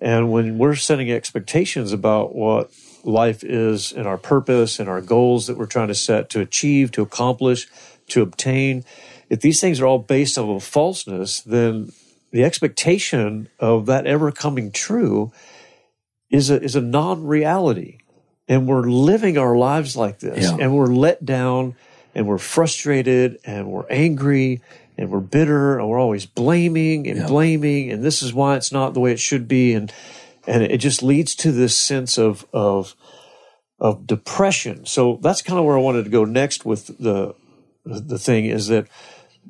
And 0.00 0.30
when 0.30 0.58
we're 0.58 0.76
setting 0.76 1.10
expectations 1.10 1.92
about 1.92 2.34
what 2.34 2.70
life 3.02 3.42
is 3.42 3.92
and 3.92 4.06
our 4.06 4.18
purpose 4.18 4.78
and 4.78 4.88
our 4.88 5.00
goals 5.00 5.46
that 5.46 5.56
we're 5.56 5.66
trying 5.66 5.88
to 5.88 5.94
set 5.94 6.30
to 6.30 6.40
achieve, 6.40 6.92
to 6.92 7.02
accomplish, 7.02 7.66
to 8.08 8.22
obtain, 8.22 8.84
if 9.28 9.40
these 9.40 9.60
things 9.60 9.80
are 9.80 9.86
all 9.86 9.98
based 9.98 10.38
on 10.38 10.48
a 10.48 10.60
falseness, 10.60 11.40
then 11.40 11.92
the 12.30 12.44
expectation 12.44 13.48
of 13.58 13.86
that 13.86 14.06
ever 14.06 14.30
coming 14.30 14.70
true 14.70 15.32
is 16.30 16.50
a 16.50 16.62
is 16.62 16.76
a 16.76 16.80
non-reality. 16.80 17.98
And 18.48 18.66
we're 18.66 18.88
living 18.88 19.36
our 19.36 19.56
lives 19.56 19.96
like 19.96 20.20
this. 20.20 20.44
Yeah. 20.44 20.56
And 20.60 20.74
we're 20.74 20.86
let 20.86 21.24
down 21.24 21.74
and 22.14 22.26
we're 22.26 22.38
frustrated 22.38 23.38
and 23.44 23.68
we're 23.68 23.86
angry 23.90 24.62
and 24.96 25.10
we're 25.10 25.20
bitter 25.20 25.78
and 25.78 25.88
we're 25.88 26.00
always 26.00 26.24
blaming 26.26 27.06
and 27.06 27.18
Yeah. 27.20 27.26
blaming 27.26 27.90
and 27.92 28.02
this 28.02 28.22
is 28.22 28.32
why 28.32 28.56
it's 28.56 28.72
not 28.72 28.94
the 28.94 29.00
way 29.00 29.12
it 29.12 29.20
should 29.20 29.46
be 29.48 29.74
and 29.74 29.92
and 30.46 30.62
it 30.62 30.78
just 30.78 31.02
leads 31.02 31.34
to 31.36 31.52
this 31.52 31.76
sense 31.76 32.16
of 32.18 32.46
of 32.52 32.94
of 33.78 34.06
depression. 34.06 34.86
So 34.86 35.18
that's 35.22 35.42
kind 35.42 35.58
of 35.58 35.64
where 35.66 35.76
I 35.76 35.80
wanted 35.80 36.04
to 36.04 36.10
go 36.10 36.24
next 36.24 36.64
with 36.64 36.86
the 36.98 37.34
the 37.84 38.18
thing 38.18 38.46
is 38.46 38.68
that 38.68 38.86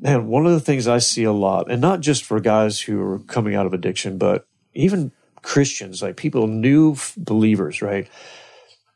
man, 0.00 0.26
one 0.26 0.44
of 0.46 0.52
the 0.52 0.60
things 0.60 0.86
I 0.86 0.98
see 0.98 1.24
a 1.24 1.32
lot, 1.32 1.70
and 1.70 1.80
not 1.80 2.00
just 2.00 2.24
for 2.24 2.38
guys 2.40 2.80
who 2.80 3.00
are 3.00 3.18
coming 3.20 3.54
out 3.54 3.66
of 3.66 3.72
addiction, 3.72 4.18
but 4.18 4.46
even 4.74 5.10
Christians, 5.42 6.02
like 6.02 6.16
people, 6.16 6.46
new 6.46 6.92
f- 6.92 7.14
believers, 7.16 7.80
right? 7.82 8.06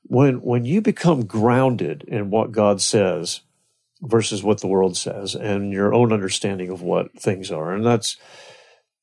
When 0.04 0.42
when 0.42 0.64
you 0.64 0.80
become 0.80 1.26
grounded 1.26 2.04
in 2.06 2.30
what 2.30 2.52
God 2.52 2.80
says 2.80 3.40
versus 4.00 4.42
what 4.42 4.60
the 4.60 4.66
world 4.66 4.96
says, 4.96 5.34
and 5.34 5.72
your 5.72 5.94
own 5.94 6.12
understanding 6.12 6.70
of 6.70 6.82
what 6.82 7.18
things 7.18 7.50
are, 7.50 7.72
and 7.72 7.84
that's 7.84 8.16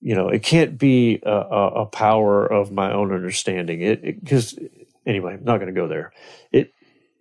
you 0.02 0.16
know, 0.16 0.30
it 0.30 0.44
can't 0.44 0.78
be 0.78 1.20
a, 1.24 1.32
a, 1.32 1.86
power 1.86 2.46
of 2.46 2.72
my 2.72 2.94
own 2.94 3.14
understanding. 3.14 3.82
It 3.82 4.24
because 4.24 4.58
anyway, 5.06 5.34
I'm 5.34 5.44
not 5.44 5.58
going 5.58 5.74
to 5.74 5.80
go 5.80 5.88
there. 5.88 6.14
It 6.52 6.74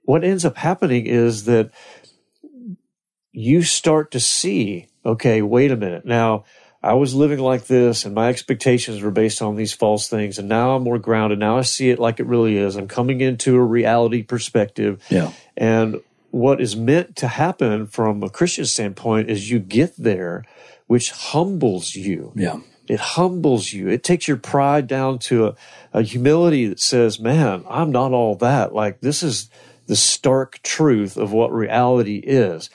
what 0.02 0.24
ends 0.24 0.44
up 0.44 0.56
happening 0.56 1.06
is 1.06 1.44
that 1.44 1.70
you 3.32 3.62
start 3.62 4.12
to 4.12 4.20
see, 4.20 4.88
okay, 5.04 5.42
wait 5.42 5.70
a 5.70 5.76
minute. 5.76 6.04
Now, 6.06 6.44
I 6.88 6.94
was 6.94 7.14
living 7.14 7.38
like 7.38 7.66
this 7.66 8.06
and 8.06 8.14
my 8.14 8.28
expectations 8.30 9.02
were 9.02 9.10
based 9.10 9.42
on 9.42 9.56
these 9.56 9.74
false 9.74 10.08
things. 10.08 10.38
And 10.38 10.48
now 10.48 10.74
I'm 10.74 10.82
more 10.82 10.98
grounded. 10.98 11.38
Now 11.38 11.58
I 11.58 11.62
see 11.62 11.90
it 11.90 11.98
like 11.98 12.18
it 12.18 12.26
really 12.26 12.56
is. 12.56 12.76
I'm 12.76 12.88
coming 12.88 13.20
into 13.20 13.56
a 13.56 13.62
reality 13.62 14.22
perspective. 14.22 15.04
Yeah. 15.10 15.32
And 15.54 16.00
what 16.30 16.62
is 16.62 16.76
meant 16.76 17.16
to 17.16 17.28
happen 17.28 17.86
from 17.86 18.22
a 18.22 18.30
Christian 18.30 18.64
standpoint 18.64 19.30
is 19.30 19.50
you 19.50 19.58
get 19.58 19.94
there, 19.98 20.44
which 20.86 21.10
humbles 21.10 21.94
you. 21.94 22.32
Yeah. 22.34 22.60
It 22.88 23.00
humbles 23.00 23.70
you. 23.70 23.88
It 23.88 24.02
takes 24.02 24.26
your 24.26 24.38
pride 24.38 24.86
down 24.86 25.18
to 25.20 25.48
a, 25.48 25.54
a 25.92 26.02
humility 26.02 26.66
that 26.68 26.80
says, 26.80 27.20
man, 27.20 27.64
I'm 27.68 27.92
not 27.92 28.12
all 28.12 28.34
that. 28.36 28.74
Like, 28.74 29.02
this 29.02 29.22
is 29.22 29.50
the 29.88 29.96
stark 29.96 30.60
truth 30.62 31.18
of 31.18 31.32
what 31.32 31.52
reality 31.52 32.16
is. 32.16 32.70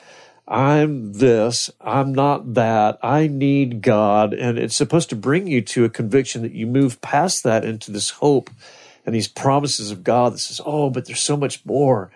I'm 0.46 1.14
this, 1.14 1.70
I'm 1.80 2.14
not 2.14 2.54
that, 2.54 2.98
I 3.02 3.28
need 3.28 3.80
God. 3.80 4.34
And 4.34 4.58
it's 4.58 4.76
supposed 4.76 5.08
to 5.10 5.16
bring 5.16 5.46
you 5.46 5.62
to 5.62 5.84
a 5.84 5.88
conviction 5.90 6.42
that 6.42 6.52
you 6.52 6.66
move 6.66 7.00
past 7.00 7.42
that 7.44 7.64
into 7.64 7.90
this 7.90 8.10
hope 8.10 8.50
and 9.06 9.14
these 9.14 9.28
promises 9.28 9.90
of 9.90 10.04
God 10.04 10.34
that 10.34 10.38
says, 10.38 10.60
oh, 10.64 10.90
but 10.90 11.06
there's 11.06 11.20
so 11.20 11.36
much 11.36 11.64
more 11.64 12.10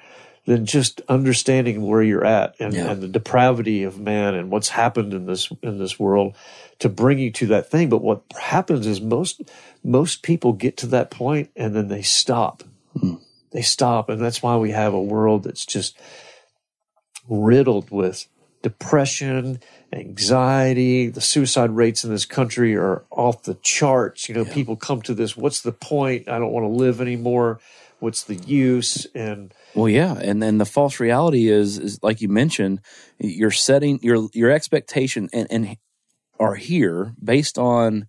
than 0.44 0.64
just 0.64 1.02
understanding 1.08 1.86
where 1.86 2.02
you're 2.02 2.24
at 2.24 2.54
and, 2.58 2.72
Yeah. 2.74 2.90
and 2.90 3.02
the 3.02 3.08
depravity 3.08 3.82
of 3.82 3.98
man 4.00 4.34
and 4.34 4.50
what's 4.50 4.70
happened 4.70 5.12
in 5.12 5.26
this 5.26 5.50
in 5.62 5.78
this 5.78 5.98
world 5.98 6.34
to 6.78 6.88
bring 6.88 7.18
you 7.18 7.30
to 7.32 7.46
that 7.48 7.70
thing. 7.70 7.90
But 7.90 8.02
what 8.02 8.22
happens 8.40 8.86
is 8.86 9.00
most 9.00 9.42
most 9.84 10.22
people 10.22 10.54
get 10.54 10.78
to 10.78 10.86
that 10.88 11.10
point 11.10 11.50
and 11.54 11.76
then 11.76 11.88
they 11.88 12.00
stop. 12.00 12.62
Hmm. 12.98 13.16
They 13.50 13.62
stop, 13.62 14.08
and 14.08 14.20
that's 14.20 14.42
why 14.42 14.56
we 14.56 14.70
have 14.70 14.94
a 14.94 15.02
world 15.02 15.44
that's 15.44 15.66
just 15.66 15.98
riddled 17.28 17.90
with 17.90 18.26
depression, 18.62 19.60
anxiety. 19.92 21.08
The 21.08 21.20
suicide 21.20 21.70
rates 21.70 22.04
in 22.04 22.10
this 22.10 22.24
country 22.24 22.76
are 22.76 23.04
off 23.10 23.44
the 23.44 23.54
charts. 23.54 24.28
You 24.28 24.34
know, 24.34 24.44
people 24.44 24.76
come 24.76 25.02
to 25.02 25.14
this, 25.14 25.36
what's 25.36 25.62
the 25.62 25.72
point? 25.72 26.28
I 26.28 26.38
don't 26.38 26.52
want 26.52 26.64
to 26.64 26.68
live 26.68 27.00
anymore. 27.00 27.60
What's 28.00 28.24
the 28.24 28.36
use? 28.36 29.06
And 29.14 29.52
Well, 29.74 29.88
yeah, 29.88 30.14
and 30.20 30.42
then 30.42 30.58
the 30.58 30.64
false 30.64 31.00
reality 31.00 31.48
is, 31.48 31.78
is 31.78 31.98
like 32.02 32.20
you 32.20 32.28
mentioned, 32.28 32.80
you're 33.18 33.50
setting 33.50 33.98
your 34.02 34.28
your 34.32 34.50
expectation 34.50 35.28
and 35.32 35.48
and 35.50 35.76
are 36.38 36.54
here 36.54 37.14
based 37.22 37.58
on 37.58 38.06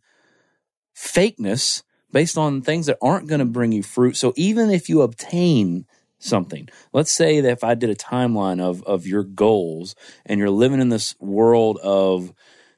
fakeness, 0.96 1.82
based 2.12 2.38
on 2.38 2.62
things 2.62 2.86
that 2.86 2.98
aren't 3.02 3.28
going 3.28 3.40
to 3.40 3.46
bring 3.46 3.72
you 3.72 3.82
fruit. 3.82 4.16
So 4.16 4.34
even 4.36 4.70
if 4.70 4.90
you 4.90 5.02
obtain 5.02 5.86
something, 6.20 6.70
let's 6.94 7.12
say 7.12 7.42
that 7.42 7.52
if 7.52 7.64
I 7.64 7.74
did 7.74 7.90
a 7.90 7.96
timeline 7.96 8.62
of 8.62 8.84
of 8.84 9.08
your 9.08 9.24
goals 9.24 9.96
and 10.26 10.40
you're 10.40 10.50
living 10.50 10.82
in 10.82 10.90
this 10.90 11.16
world 11.20 11.80
of 11.82 12.34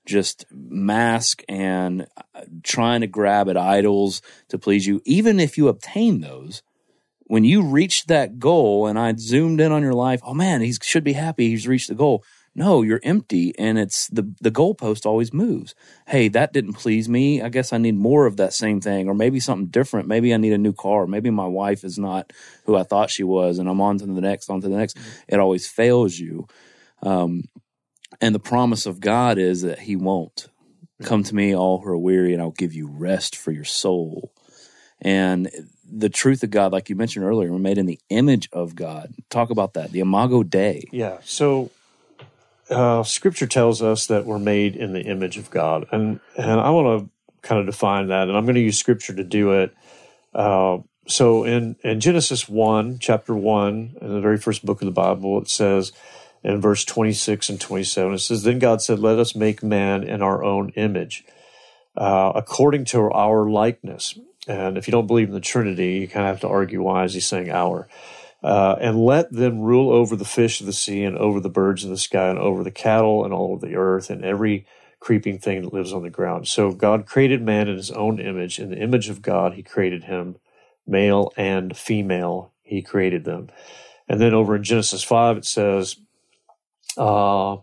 just 0.05 0.45
mask 0.51 1.43
and 1.47 2.07
uh, 2.33 2.41
trying 2.63 3.01
to 3.01 3.07
grab 3.07 3.49
at 3.49 3.57
idols 3.57 4.21
to 4.49 4.57
please 4.57 4.87
you, 4.87 5.01
even 5.05 5.39
if 5.39 5.57
you 5.57 5.67
obtain 5.67 6.21
those, 6.21 6.63
when 7.23 7.43
you 7.43 7.61
reached 7.61 8.07
that 8.07 8.39
goal 8.39 8.87
and 8.87 8.97
I 8.99 9.13
zoomed 9.17 9.61
in 9.61 9.71
on 9.71 9.83
your 9.83 9.93
life, 9.93 10.21
oh 10.23 10.33
man, 10.33 10.61
he 10.61 10.73
should 10.81 11.03
be 11.03 11.13
happy 11.13 11.49
he's 11.49 11.67
reached 11.67 11.89
the 11.89 11.95
goal. 11.95 12.23
No, 12.53 12.81
you're 12.81 12.99
empty 13.03 13.53
and 13.57 13.79
it's 13.79 14.07
the 14.07 14.33
the 14.41 14.51
goalpost 14.51 15.05
always 15.05 15.31
moves. 15.33 15.73
Hey, 16.07 16.27
that 16.29 16.51
didn't 16.51 16.73
please 16.73 17.07
me. 17.07 17.41
I 17.41 17.47
guess 17.47 17.71
I 17.71 17.77
need 17.77 17.95
more 17.95 18.25
of 18.25 18.37
that 18.37 18.53
same 18.53 18.81
thing 18.81 19.07
or 19.07 19.13
maybe 19.13 19.39
something 19.39 19.67
different. 19.67 20.09
Maybe 20.09 20.33
I 20.33 20.37
need 20.37 20.51
a 20.51 20.57
new 20.57 20.73
car. 20.73 21.07
Maybe 21.07 21.29
my 21.29 21.45
wife 21.45 21.85
is 21.85 21.97
not 21.97 22.33
who 22.65 22.75
I 22.75 22.83
thought 22.83 23.09
she 23.09 23.23
was 23.23 23.57
and 23.57 23.69
I'm 23.69 23.79
on 23.79 23.99
to 23.99 24.05
the 24.05 24.19
next, 24.19 24.49
on 24.49 24.59
to 24.61 24.67
the 24.67 24.75
next. 24.75 24.97
It 25.29 25.39
always 25.39 25.67
fails 25.67 26.19
you. 26.19 26.47
Um, 27.01 27.45
and 28.19 28.35
the 28.35 28.39
promise 28.39 28.85
of 28.85 28.99
God 28.99 29.37
is 29.37 29.61
that 29.61 29.79
he 29.79 29.95
won't. 29.95 30.47
Come 31.03 31.23
to 31.23 31.33
me 31.33 31.55
all 31.55 31.79
who 31.79 31.89
are 31.89 31.97
weary 31.97 32.33
and 32.33 32.41
I'll 32.41 32.51
give 32.51 32.73
you 32.73 32.87
rest 32.87 33.35
for 33.35 33.51
your 33.51 33.63
soul. 33.63 34.33
And 35.01 35.49
the 35.89 36.09
truth 36.09 36.43
of 36.43 36.51
God, 36.51 36.71
like 36.71 36.89
you 36.89 36.95
mentioned 36.95 37.25
earlier, 37.25 37.51
we're 37.51 37.59
made 37.59 37.77
in 37.77 37.85
the 37.85 37.99
image 38.09 38.49
of 38.53 38.75
God. 38.75 39.13
Talk 39.29 39.49
about 39.49 39.73
that, 39.73 39.91
the 39.91 39.99
Imago 39.99 40.43
Dei. 40.43 40.83
Yeah. 40.91 41.17
So 41.23 41.71
uh, 42.71 43.03
Scripture 43.03 43.47
tells 43.47 43.81
us 43.81 44.07
that 44.07 44.25
we're 44.25 44.39
made 44.39 44.75
in 44.75 44.93
the 44.93 45.01
image 45.01 45.37
of 45.37 45.51
God, 45.51 45.85
and 45.91 46.19
and 46.37 46.59
I 46.59 46.69
want 46.69 47.01
to 47.01 47.09
kind 47.47 47.59
of 47.59 47.65
define 47.65 48.07
that, 48.07 48.27
and 48.27 48.37
I'm 48.37 48.45
going 48.45 48.55
to 48.55 48.61
use 48.61 48.79
Scripture 48.79 49.13
to 49.13 49.23
do 49.23 49.51
it. 49.51 49.75
Uh, 50.33 50.79
so 51.07 51.43
in 51.43 51.75
in 51.83 51.99
Genesis 51.99 52.47
one, 52.47 52.97
chapter 52.99 53.35
one, 53.35 53.97
in 54.01 54.13
the 54.13 54.21
very 54.21 54.37
first 54.37 54.65
book 54.65 54.81
of 54.81 54.85
the 54.85 54.91
Bible, 54.91 55.41
it 55.41 55.49
says 55.49 55.91
in 56.43 56.61
verse 56.61 56.85
26 56.85 57.49
and 57.49 57.61
27, 57.61 58.13
it 58.13 58.19
says, 58.19 58.43
"Then 58.43 58.59
God 58.59 58.81
said, 58.81 58.99
Let 58.99 59.19
us 59.19 59.35
make 59.35 59.61
man 59.61 60.03
in 60.03 60.21
our 60.21 60.43
own 60.43 60.69
image, 60.75 61.25
uh, 61.97 62.31
according 62.35 62.85
to 62.85 63.11
our 63.11 63.49
likeness." 63.49 64.17
And 64.47 64.77
if 64.77 64.87
you 64.87 64.91
don't 64.91 65.07
believe 65.07 65.27
in 65.27 65.35
the 65.35 65.39
Trinity, 65.39 65.99
you 65.99 66.07
kind 66.07 66.25
of 66.25 66.31
have 66.31 66.41
to 66.41 66.47
argue 66.47 66.81
why 66.81 67.03
is 67.03 67.13
he 67.13 67.19
saying 67.19 67.51
our 67.51 67.87
uh, 68.43 68.75
and 68.79 69.03
let 69.03 69.31
them 69.31 69.59
rule 69.59 69.91
over 69.91 70.15
the 70.15 70.25
fish 70.25 70.59
of 70.59 70.65
the 70.65 70.73
sea 70.73 71.03
and 71.03 71.17
over 71.17 71.39
the 71.39 71.49
birds 71.49 71.83
of 71.83 71.89
the 71.89 71.97
sky 71.97 72.27
and 72.29 72.39
over 72.39 72.63
the 72.63 72.71
cattle 72.71 73.23
and 73.23 73.33
all 73.33 73.53
of 73.53 73.61
the 73.61 73.75
earth 73.75 74.09
and 74.09 74.25
every 74.25 74.65
creeping 74.99 75.39
thing 75.39 75.61
that 75.61 75.73
lives 75.73 75.93
on 75.93 76.03
the 76.03 76.09
ground. 76.09 76.47
So 76.47 76.71
God 76.71 77.05
created 77.05 77.41
man 77.41 77.67
in 77.67 77.75
his 77.75 77.91
own 77.91 78.19
image. 78.19 78.59
In 78.59 78.69
the 78.69 78.77
image 78.77 79.09
of 79.09 79.21
God, 79.21 79.53
he 79.53 79.63
created 79.63 80.05
him, 80.05 80.37
male 80.87 81.31
and 81.35 81.75
female, 81.75 82.51
he 82.61 82.81
created 82.81 83.25
them. 83.25 83.49
And 84.07 84.19
then 84.19 84.33
over 84.33 84.55
in 84.55 84.63
Genesis 84.63 85.03
5, 85.03 85.37
it 85.37 85.45
says, 85.45 85.97
uh, 86.97 87.57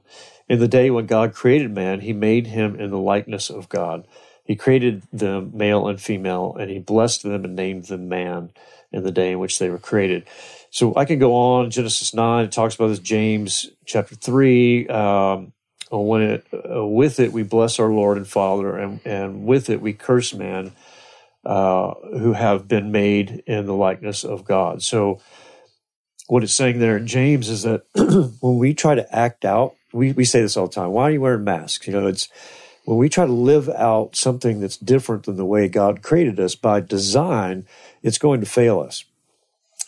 In 0.49 0.59
the 0.59 0.69
day 0.69 0.91
when 0.91 1.07
God 1.07 1.33
created 1.33 1.73
man, 1.73 2.01
he 2.01 2.13
made 2.13 2.49
him 2.49 2.79
in 2.79 2.91
the 2.91 2.99
likeness 2.99 3.51
of 3.51 3.69
God. 3.69 4.07
He 4.45 4.57
created 4.57 5.03
them 5.13 5.51
male 5.55 5.87
and 5.89 6.01
female, 6.01 6.57
and 6.59 6.71
he 6.71 6.79
blessed 6.79 7.23
them 7.23 7.45
and 7.45 7.55
named 7.55 7.85
them 7.85 8.09
man 8.09 8.51
in 8.91 9.03
the 9.03 9.13
day 9.13 9.33
in 9.33 9.39
which 9.39 9.59
they 9.59 9.69
were 9.69 9.79
created. 9.79 10.27
So 10.71 10.95
I 10.97 11.05
can 11.05 11.19
go 11.19 11.35
on. 11.35 11.71
Genesis 11.71 12.15
9 12.15 12.45
it 12.45 12.53
talks 12.53 12.75
about 12.75 12.89
this. 12.89 12.99
James 12.99 13.71
chapter 13.85 14.15
3. 14.15 14.89
Um, 14.89 15.53
when 15.91 16.23
it, 16.23 16.47
uh, 16.53 16.85
with 16.85 17.19
it 17.19 17.33
we 17.33 17.43
bless 17.43 17.79
our 17.79 17.91
Lord 17.91 18.19
and 18.19 18.29
Father, 18.29 18.77
and, 18.77 19.01
and 19.07 19.47
with 19.47 19.71
it 19.71 19.81
we 19.81 19.95
curse 19.95 20.35
man 20.35 20.73
uh, 21.45 21.95
who 21.95 22.35
have 22.35 22.69
been 22.69 22.93
made 22.93 23.43
in 23.47 23.67
the 23.67 23.75
likeness 23.75 24.25
of 24.25 24.45
God. 24.45 24.83
So 24.83 25.21
what 26.27 26.45
it's 26.45 26.53
saying 26.53 26.79
there 26.79 26.97
in 26.97 27.07
James 27.07 27.49
is 27.49 27.63
that 27.63 27.85
when 28.41 28.59
we 28.59 28.75
try 28.75 28.95
to 28.95 29.15
act 29.15 29.45
out, 29.45 29.75
we, 29.93 30.13
we 30.13 30.27
say 30.27 30.43
this 30.43 30.57
all 30.57 30.67
the 30.67 30.75
time. 30.75 30.91
Why 30.91 31.05
are 31.05 31.11
you 31.11 31.23
wearing 31.23 31.45
masks? 31.45 31.87
You 31.87 31.95
know, 31.95 32.07
it's 32.07 32.29
when 32.85 32.99
we 32.99 33.09
try 33.09 33.27
to 33.27 33.33
live 33.33 33.69
out 33.71 34.15
something 34.15 34.61
that's 34.61 34.77
different 34.77 35.25
than 35.25 35.37
the 35.37 35.45
way 35.45 35.69
God 35.69 36.03
created 36.03 36.39
us 36.39 36.55
by 36.55 36.81
design, 36.81 37.67
it's 38.03 38.19
going 38.19 38.41
to 38.41 38.47
fail 38.47 38.81
us. 38.81 39.05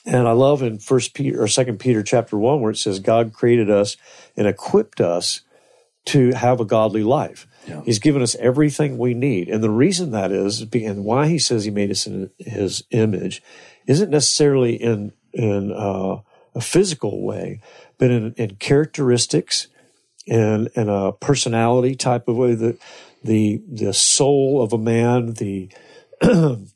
And 0.07 0.27
I 0.27 0.33
love 0.33 0.63
in 0.63 0.79
First 0.79 1.15
Peter 1.15 1.43
or 1.43 1.49
Second 1.49 1.79
Peter 1.79 2.03
chapter 2.03 2.39
one 2.39 2.61
where 2.61 2.71
it 2.71 2.79
says 2.79 3.01
God 3.01 3.33
created 3.33 3.71
us 3.71 3.97
and 4.37 4.47
equipped 4.47 5.01
us 5.01 5.43
to 6.07 6.33
have 6.33 6.61
a 6.61 6.65
godly 6.65 7.03
life. 7.03 7.47
Yeah. 7.67 7.83
He's 7.85 7.99
given 7.99 8.23
us 8.23 8.35
everything 8.37 8.97
we 8.97 9.13
need, 9.13 9.49
and 9.49 9.63
the 9.63 9.71
reason 9.71 10.13
that 10.13 10.33
is, 10.33 10.63
and 10.63 11.05
why 11.05 11.29
He 11.29 11.39
says 11.39 11.65
He 11.65 11.71
made 11.71 11.91
us 11.91 12.07
in 12.07 12.31
His 12.39 12.85
image, 12.91 13.43
isn't 13.87 14.11
necessarily 14.11 14.75
in 14.75 15.13
in 15.33 15.71
uh, 15.71 16.21
a 16.55 16.61
physical 16.61 17.23
way, 17.23 17.61
but 17.99 18.11
in, 18.11 18.33
in 18.35 18.57
characteristics 18.57 19.69
and 20.27 20.69
in 20.75 20.89
a 20.89 21.13
personality 21.13 21.95
type 21.95 22.29
of 22.29 22.37
way. 22.37 22.55
The 22.55 22.79
the 23.23 23.61
the 23.71 23.93
soul 23.93 24.63
of 24.63 24.73
a 24.73 24.79
man, 24.79 25.35
the 25.35 25.69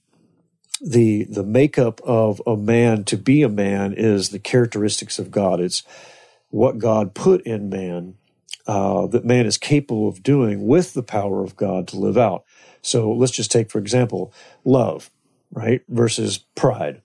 the 0.85 1.25
the 1.25 1.45
makeup 1.45 2.01
of 2.05 2.43
a 2.47 2.57
man 2.57 3.05
to 3.05 3.17
be 3.17 3.43
a 3.43 3.49
man 3.49 3.95
is 3.95 4.31
the 4.31 4.39
characteristics 4.39 5.19
of 5.19 5.31
God. 5.31 5.61
It's 5.61 5.83
what 6.51 6.79
God 6.79 7.15
put 7.15 7.43
in 7.43 7.71
man 7.71 8.17
uh, 8.67 9.07
that 9.09 9.25
man 9.25 9.47
is 9.47 9.59
capable 9.59 10.09
of 10.09 10.23
doing 10.23 10.67
with 10.67 10.95
the 10.95 11.03
power 11.03 11.43
of 11.43 11.57
God 11.57 11.89
to 11.89 11.99
live 11.99 12.19
out. 12.19 12.45
So 12.83 13.13
let's 13.13 13.33
just 13.33 13.53
take, 13.53 13.71
for 13.71 13.79
example, 13.79 14.33
love, 14.65 15.11
right, 15.53 15.83
versus 15.89 16.39
pride. 16.55 17.03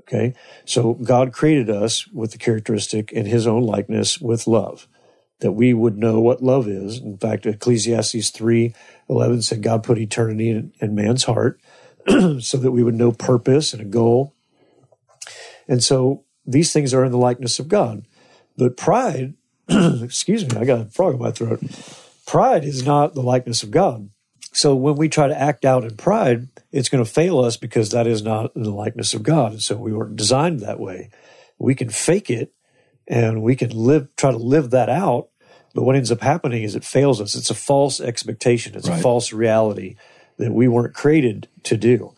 Okay, 0.00 0.34
so 0.64 0.94
God 0.94 1.32
created 1.32 1.70
us 1.70 2.08
with 2.08 2.32
the 2.32 2.38
characteristic 2.38 3.12
in 3.12 3.26
His 3.26 3.46
own 3.46 3.62
likeness 3.62 4.20
with 4.20 4.46
love, 4.46 4.88
that 5.40 5.52
we 5.52 5.74
would 5.74 5.98
know 5.98 6.20
what 6.20 6.42
love 6.42 6.66
is. 6.68 6.98
In 6.98 7.18
fact, 7.18 7.46
Ecclesiastes 7.46 8.30
three 8.30 8.74
eleven 9.08 9.42
said 9.42 9.62
God 9.62 9.82
put 9.82 9.98
eternity 9.98 10.50
in, 10.50 10.72
in 10.80 10.94
man's 10.94 11.24
heart 11.24 11.60
so 12.40 12.58
that 12.58 12.72
we 12.72 12.84
would 12.84 12.96
know 12.96 13.12
purpose 13.12 13.72
and 13.74 13.82
a 13.82 13.86
goal. 13.86 14.34
And 15.68 15.82
so 15.84 16.24
these 16.46 16.72
things 16.72 16.94
are 16.94 17.04
in 17.04 17.12
the 17.12 17.18
likeness 17.18 17.58
of 17.58 17.68
God. 17.68 18.06
But 18.56 18.76
pride, 18.76 19.34
excuse 19.68 20.46
me, 20.48 20.58
I 20.60 20.64
got 20.66 20.80
a 20.80 20.86
frog 20.86 21.14
in 21.14 21.20
my 21.20 21.32
throat. 21.32 21.62
Pride 22.26 22.64
is 22.64 22.84
not 22.86 23.14
the 23.14 23.22
likeness 23.22 23.62
of 23.62 23.70
God. 23.70 24.10
So 24.52 24.74
when 24.76 24.96
we 24.96 25.08
try 25.08 25.28
to 25.28 25.40
act 25.40 25.64
out 25.64 25.84
in 25.84 25.96
pride, 25.96 26.48
it's 26.72 26.88
going 26.88 27.04
to 27.04 27.10
fail 27.10 27.40
us 27.40 27.56
because 27.56 27.90
that 27.90 28.06
is 28.06 28.22
not 28.22 28.56
in 28.56 28.64
the 28.64 28.72
likeness 28.72 29.14
of 29.14 29.22
God. 29.22 29.52
And 29.52 29.62
so 29.62 29.76
we 29.76 29.92
weren't 29.94 30.16
designed 30.16 30.60
that 30.60 30.80
way. 30.80 31.10
We 31.58 31.74
can 31.74 31.90
fake 31.90 32.30
it 32.30 32.52
and 33.08 33.42
we 33.42 33.56
can 33.56 33.70
live, 33.70 34.08
try 34.16 34.32
to 34.32 34.38
live 34.38 34.70
that 34.70 34.88
out 34.90 35.28
But 35.74 35.84
what 35.84 35.96
ends 35.96 36.12
up 36.12 36.20
happening 36.22 36.64
is 36.64 36.76
it 36.76 36.84
fails 36.84 37.20
us. 37.20 37.34
It's 37.36 37.50
a 37.50 37.54
false 37.54 38.00
expectation. 38.00 38.76
It's 38.76 38.88
Right. 38.88 38.98
a 38.98 39.02
false 39.02 39.32
reality 39.32 39.96
that 40.38 40.52
we 40.52 40.68
weren't 40.68 40.94
created 40.94 41.48
to 41.64 41.76
do. 41.76 42.14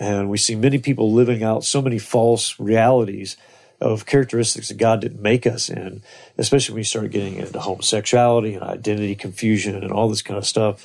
And 0.00 0.30
we 0.30 0.38
see 0.38 0.54
many 0.54 0.78
people 0.78 1.12
living 1.12 1.42
out 1.42 1.64
so 1.64 1.82
many 1.82 1.98
false 1.98 2.58
realities 2.58 3.36
of 3.80 4.06
characteristics 4.06 4.68
that 4.68 4.76
God 4.76 5.00
didn't 5.00 5.22
make 5.22 5.46
us 5.46 5.68
in, 5.70 6.02
especially 6.36 6.74
when 6.74 6.80
you 6.80 6.84
start 6.84 7.10
getting 7.10 7.36
into 7.36 7.58
homosexuality 7.58 8.54
and 8.54 8.62
identity 8.62 9.14
confusion 9.14 9.82
and 9.82 9.90
all 9.90 10.08
this 10.08 10.22
kind 10.22 10.38
of 10.38 10.46
stuff 10.46 10.84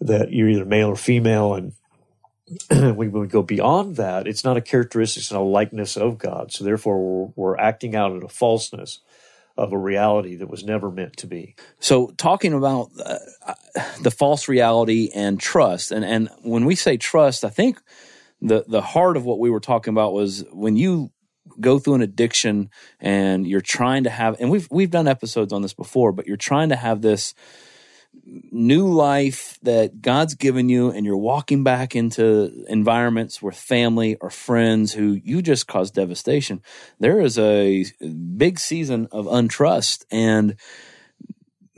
that 0.00 0.32
you're 0.32 0.48
either 0.48 0.64
male 0.64 0.88
or 0.88 0.96
female. 0.96 1.54
And 1.54 1.72
when 2.96 3.10
we 3.10 3.26
go 3.26 3.42
beyond 3.42 3.96
that, 3.96 4.26
it's 4.26 4.44
not 4.44 4.56
a 4.56 4.62
characteristic, 4.62 5.22
it's 5.22 5.32
not 5.32 5.40
a 5.40 5.44
likeness 5.44 5.96
of 5.96 6.18
God. 6.18 6.52
So 6.52 6.64
therefore, 6.64 6.98
we're, 6.98 7.32
we're 7.36 7.58
acting 7.58 7.96
out 7.96 8.12
in 8.12 8.22
a 8.22 8.28
falseness 8.28 9.00
of 9.58 9.72
a 9.72 9.78
reality 9.78 10.36
that 10.36 10.48
was 10.48 10.64
never 10.64 10.90
meant 10.90 11.16
to 11.18 11.26
be. 11.26 11.56
So, 11.80 12.12
talking 12.16 12.54
about 12.54 12.90
uh, 13.04 13.18
the 14.02 14.12
false 14.12 14.48
reality 14.48 15.10
and 15.14 15.38
trust, 15.38 15.90
and 15.90 16.04
and 16.04 16.30
when 16.42 16.64
we 16.64 16.76
say 16.76 16.96
trust, 16.96 17.44
I 17.44 17.50
think 17.50 17.80
the 18.40 18.64
the 18.68 18.80
heart 18.80 19.16
of 19.16 19.24
what 19.24 19.40
we 19.40 19.50
were 19.50 19.60
talking 19.60 19.92
about 19.92 20.12
was 20.12 20.44
when 20.52 20.76
you 20.76 21.10
go 21.60 21.78
through 21.78 21.94
an 21.94 22.02
addiction 22.02 22.70
and 23.00 23.46
you're 23.46 23.60
trying 23.60 24.04
to 24.04 24.10
have, 24.10 24.40
and 24.40 24.50
we've 24.50 24.68
we've 24.70 24.90
done 24.90 25.08
episodes 25.08 25.52
on 25.52 25.62
this 25.62 25.74
before, 25.74 26.12
but 26.12 26.26
you're 26.26 26.36
trying 26.36 26.68
to 26.68 26.76
have 26.76 27.02
this 27.02 27.34
new 28.24 28.88
life 28.88 29.58
that 29.62 30.00
God's 30.02 30.34
given 30.34 30.68
you, 30.68 30.90
and 30.90 31.04
you're 31.04 31.16
walking 31.16 31.64
back 31.64 31.96
into 31.96 32.64
environments 32.68 33.40
with 33.42 33.56
family 33.56 34.16
or 34.16 34.30
friends 34.30 34.92
who 34.92 35.20
you 35.24 35.42
just 35.42 35.66
caused 35.66 35.94
devastation. 35.94 36.62
There 36.98 37.20
is 37.20 37.38
a 37.38 37.84
big 38.36 38.58
season 38.58 39.08
of 39.12 39.26
untrust, 39.26 40.04
and 40.10 40.56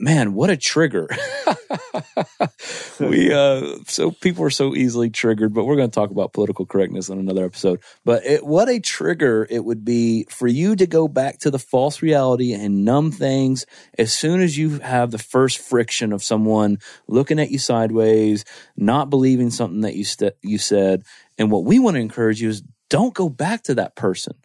man, 0.01 0.33
what 0.33 0.49
a 0.49 0.57
trigger! 0.57 1.07
we 2.99 3.31
uh, 3.31 3.75
so 3.87 4.11
people 4.11 4.43
are 4.43 4.49
so 4.49 4.75
easily 4.75 5.09
triggered, 5.09 5.53
but 5.53 5.65
we're 5.65 5.75
going 5.75 5.89
to 5.89 5.93
talk 5.93 6.09
about 6.11 6.33
political 6.33 6.65
correctness 6.65 7.09
on 7.09 7.19
another 7.19 7.45
episode. 7.45 7.79
But 8.03 8.25
it, 8.25 8.45
what 8.45 8.67
a 8.67 8.79
trigger 8.79 9.47
it 9.49 9.63
would 9.63 9.85
be 9.85 10.25
for 10.29 10.47
you 10.47 10.75
to 10.75 10.87
go 10.87 11.07
back 11.07 11.39
to 11.39 11.51
the 11.51 11.59
false 11.59 12.01
reality 12.01 12.53
and 12.53 12.83
numb 12.83 13.11
things 13.11 13.65
as 13.97 14.11
soon 14.11 14.41
as 14.41 14.57
you 14.57 14.79
have 14.79 15.11
the 15.11 15.17
first 15.19 15.59
friction 15.59 16.11
of 16.11 16.23
someone 16.23 16.79
looking 17.07 17.39
at 17.39 17.51
you 17.51 17.59
sideways, 17.59 18.43
not 18.75 19.09
believing 19.09 19.51
something 19.51 19.81
that 19.81 19.95
you 19.95 20.03
st- 20.03 20.33
you 20.41 20.57
said. 20.57 21.03
And 21.37 21.51
what 21.51 21.63
we 21.63 21.79
want 21.79 21.95
to 21.95 22.01
encourage 22.01 22.41
you 22.41 22.49
is 22.49 22.63
don't 22.89 23.13
go 23.13 23.29
back 23.29 23.63
to 23.63 23.75
that 23.75 23.95
person 23.95 24.35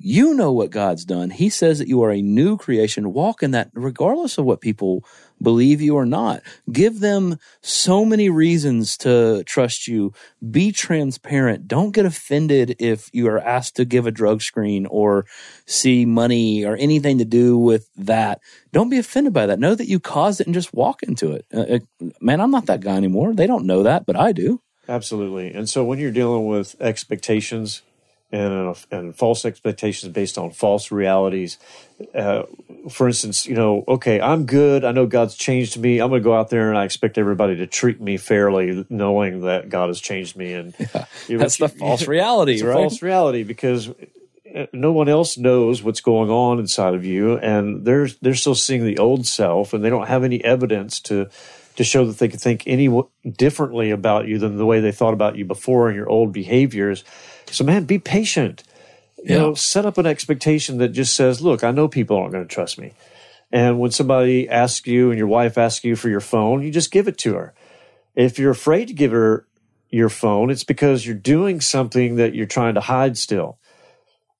you 0.00 0.34
know 0.34 0.52
what 0.52 0.70
God's 0.70 1.04
done. 1.04 1.30
He 1.30 1.48
says 1.48 1.78
that 1.78 1.88
you 1.88 2.02
are 2.02 2.10
a 2.10 2.22
new 2.22 2.56
creation. 2.56 3.12
Walk 3.12 3.42
in 3.42 3.50
that 3.52 3.70
regardless 3.74 4.38
of 4.38 4.44
what 4.44 4.60
people 4.60 5.04
believe 5.40 5.80
you 5.80 5.94
or 5.94 6.06
not. 6.06 6.42
Give 6.70 7.00
them 7.00 7.38
so 7.60 8.04
many 8.04 8.28
reasons 8.28 8.96
to 8.98 9.44
trust 9.44 9.86
you. 9.86 10.12
Be 10.50 10.72
transparent. 10.72 11.68
Don't 11.68 11.92
get 11.92 12.06
offended 12.06 12.76
if 12.78 13.08
you 13.12 13.28
are 13.28 13.38
asked 13.38 13.76
to 13.76 13.84
give 13.84 14.06
a 14.06 14.10
drug 14.10 14.42
screen 14.42 14.86
or 14.86 15.26
see 15.66 16.04
money 16.04 16.64
or 16.64 16.76
anything 16.76 17.18
to 17.18 17.24
do 17.24 17.56
with 17.56 17.88
that. 17.96 18.40
Don't 18.72 18.90
be 18.90 18.98
offended 18.98 19.32
by 19.32 19.46
that. 19.46 19.58
Know 19.58 19.74
that 19.74 19.88
you 19.88 20.00
caused 20.00 20.40
it 20.40 20.46
and 20.46 20.54
just 20.54 20.74
walk 20.74 21.02
into 21.02 21.32
it. 21.32 21.46
Uh, 21.52 21.76
uh, 21.76 22.10
man, 22.20 22.40
I'm 22.40 22.50
not 22.50 22.66
that 22.66 22.80
guy 22.80 22.96
anymore. 22.96 23.34
They 23.34 23.46
don't 23.46 23.66
know 23.66 23.84
that, 23.84 24.06
but 24.06 24.16
I 24.16 24.32
do. 24.32 24.60
Absolutely. 24.88 25.52
And 25.52 25.68
so 25.68 25.84
when 25.84 25.98
you're 25.98 26.10
dealing 26.10 26.46
with 26.46 26.74
expectations 26.80 27.82
and, 28.30 28.76
and 28.90 29.16
false 29.16 29.44
expectations 29.44 30.12
based 30.12 30.36
on 30.36 30.50
false 30.50 30.92
realities, 30.92 31.58
uh, 32.14 32.42
for 32.90 33.06
instance, 33.06 33.46
you 33.46 33.54
know, 33.54 33.84
okay, 33.88 34.20
I'm 34.20 34.44
good. 34.46 34.84
I 34.84 34.92
know 34.92 35.06
God's 35.06 35.34
changed 35.34 35.78
me. 35.78 36.00
I'm 36.00 36.10
going 36.10 36.20
to 36.20 36.24
go 36.24 36.34
out 36.34 36.50
there 36.50 36.68
and 36.68 36.78
I 36.78 36.84
expect 36.84 37.18
everybody 37.18 37.56
to 37.56 37.66
treat 37.66 38.00
me 38.00 38.16
fairly, 38.16 38.86
knowing 38.88 39.42
that 39.42 39.68
God 39.68 39.88
has 39.88 40.00
changed 40.00 40.36
me. 40.36 40.52
And 40.52 40.74
know, 40.78 41.06
That's 41.38 41.56
the 41.56 41.68
false 41.68 42.06
reality, 42.06 42.54
it's 42.54 42.62
a 42.62 42.66
right? 42.66 42.74
false 42.74 43.02
reality 43.02 43.42
because 43.42 43.88
uh, 44.54 44.66
no 44.72 44.92
one 44.92 45.08
else 45.08 45.36
knows 45.36 45.82
what's 45.82 46.00
going 46.00 46.30
on 46.30 46.58
inside 46.58 46.94
of 46.94 47.04
you, 47.04 47.38
and 47.38 47.84
they're 47.84 48.08
they're 48.22 48.34
still 48.34 48.54
seeing 48.54 48.84
the 48.84 48.98
old 48.98 49.26
self, 49.26 49.72
and 49.72 49.84
they 49.84 49.90
don't 49.90 50.08
have 50.08 50.24
any 50.24 50.42
evidence 50.44 51.00
to 51.00 51.28
to 51.78 51.84
show 51.84 52.04
that 52.04 52.18
they 52.18 52.26
could 52.26 52.40
think 52.40 52.64
any 52.66 52.86
w- 52.86 53.08
differently 53.36 53.92
about 53.92 54.26
you 54.26 54.36
than 54.36 54.56
the 54.56 54.66
way 54.66 54.80
they 54.80 54.90
thought 54.90 55.14
about 55.14 55.36
you 55.36 55.44
before 55.44 55.86
and 55.86 55.94
your 55.96 56.08
old 56.08 56.32
behaviors. 56.32 57.04
So, 57.52 57.62
man, 57.62 57.84
be 57.84 58.00
patient. 58.00 58.64
You 59.16 59.34
Yeah. 59.36 59.38
know, 59.38 59.54
set 59.54 59.86
up 59.86 59.96
an 59.96 60.04
expectation 60.04 60.78
that 60.78 60.88
just 60.88 61.14
says, 61.14 61.40
"Look, 61.40 61.62
I 61.62 61.70
know 61.70 61.86
people 61.86 62.16
aren't 62.16 62.32
going 62.32 62.46
to 62.46 62.52
trust 62.52 62.80
me." 62.80 62.94
And 63.52 63.78
when 63.78 63.92
somebody 63.92 64.48
asks 64.48 64.88
you 64.88 65.10
and 65.10 65.18
your 65.18 65.28
wife 65.28 65.56
asks 65.56 65.84
you 65.84 65.94
for 65.94 66.08
your 66.08 66.20
phone, 66.20 66.64
you 66.64 66.72
just 66.72 66.90
give 66.90 67.06
it 67.06 67.16
to 67.18 67.34
her. 67.34 67.54
If 68.16 68.40
you're 68.40 68.50
afraid 68.50 68.88
to 68.88 68.94
give 68.94 69.12
her 69.12 69.46
your 69.88 70.08
phone, 70.08 70.50
it's 70.50 70.64
because 70.64 71.06
you're 71.06 71.14
doing 71.14 71.60
something 71.60 72.16
that 72.16 72.34
you're 72.34 72.44
trying 72.46 72.74
to 72.74 72.80
hide 72.80 73.16
still. 73.16 73.58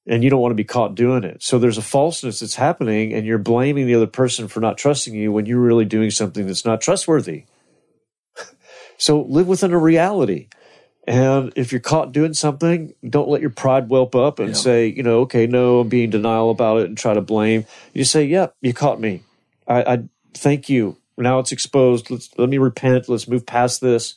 And 0.09 0.25
you 0.25 0.31
don't 0.31 0.41
want 0.41 0.53
to 0.53 0.57
be 0.57 0.65
caught 0.65 0.95
doing 0.95 1.23
it. 1.23 1.43
So 1.43 1.59
there's 1.59 1.77
a 1.79 1.83
falseness 1.83 2.41
that's 2.41 2.55
happening, 2.55 3.13
and 3.13 3.27
you're 3.27 3.39
blaming 3.39 3.87
the 3.87 3.95
other 3.95 4.07
person 4.07 4.49
for 4.49 4.61
not 4.61 4.79
trusting 4.79 5.15
you 5.15 5.31
when 5.33 5.45
you're 5.47 5.61
really 5.61 5.85
doing 5.85 6.11
something 6.11 6.47
that's 6.47 6.65
not 6.65 6.81
trustworthy. 6.81 7.45
so 8.99 9.21
live 9.23 9.47
within 9.49 9.73
a 9.73 9.79
reality. 9.79 10.49
And 11.07 11.53
if 11.57 11.73
you're 11.73 11.81
caught 11.81 12.13
doing 12.13 12.35
something, 12.35 12.93
don't 13.09 13.29
let 13.29 13.41
your 13.41 13.51
pride 13.51 13.89
whelp 13.89 14.15
up 14.15 14.39
and 14.39 14.51
Yeah. 14.51 14.55
say, 14.55 14.87
you 14.89 15.03
know, 15.03 15.21
okay, 15.21 15.47
no, 15.47 15.81
I'm 15.81 15.89
being 15.89 16.11
denial 16.11 16.51
about 16.51 16.81
it 16.81 16.87
and 16.87 16.99
try 16.99 17.15
to 17.15 17.23
blame. 17.23 17.65
You 17.95 18.05
say, 18.05 18.25
yep, 18.25 18.55
you 18.61 18.75
caught 18.75 19.01
me. 19.01 19.23
I, 19.67 19.83
I 19.95 20.03
thank 20.35 20.69
you. 20.69 20.97
Now 21.17 21.39
it's 21.39 21.51
exposed. 21.53 22.11
Let's 22.11 22.31
let 22.39 22.49
me 22.49 22.59
repent. 22.59 23.09
Let's 23.09 23.27
move 23.27 23.47
past 23.47 23.81
this. 23.81 24.15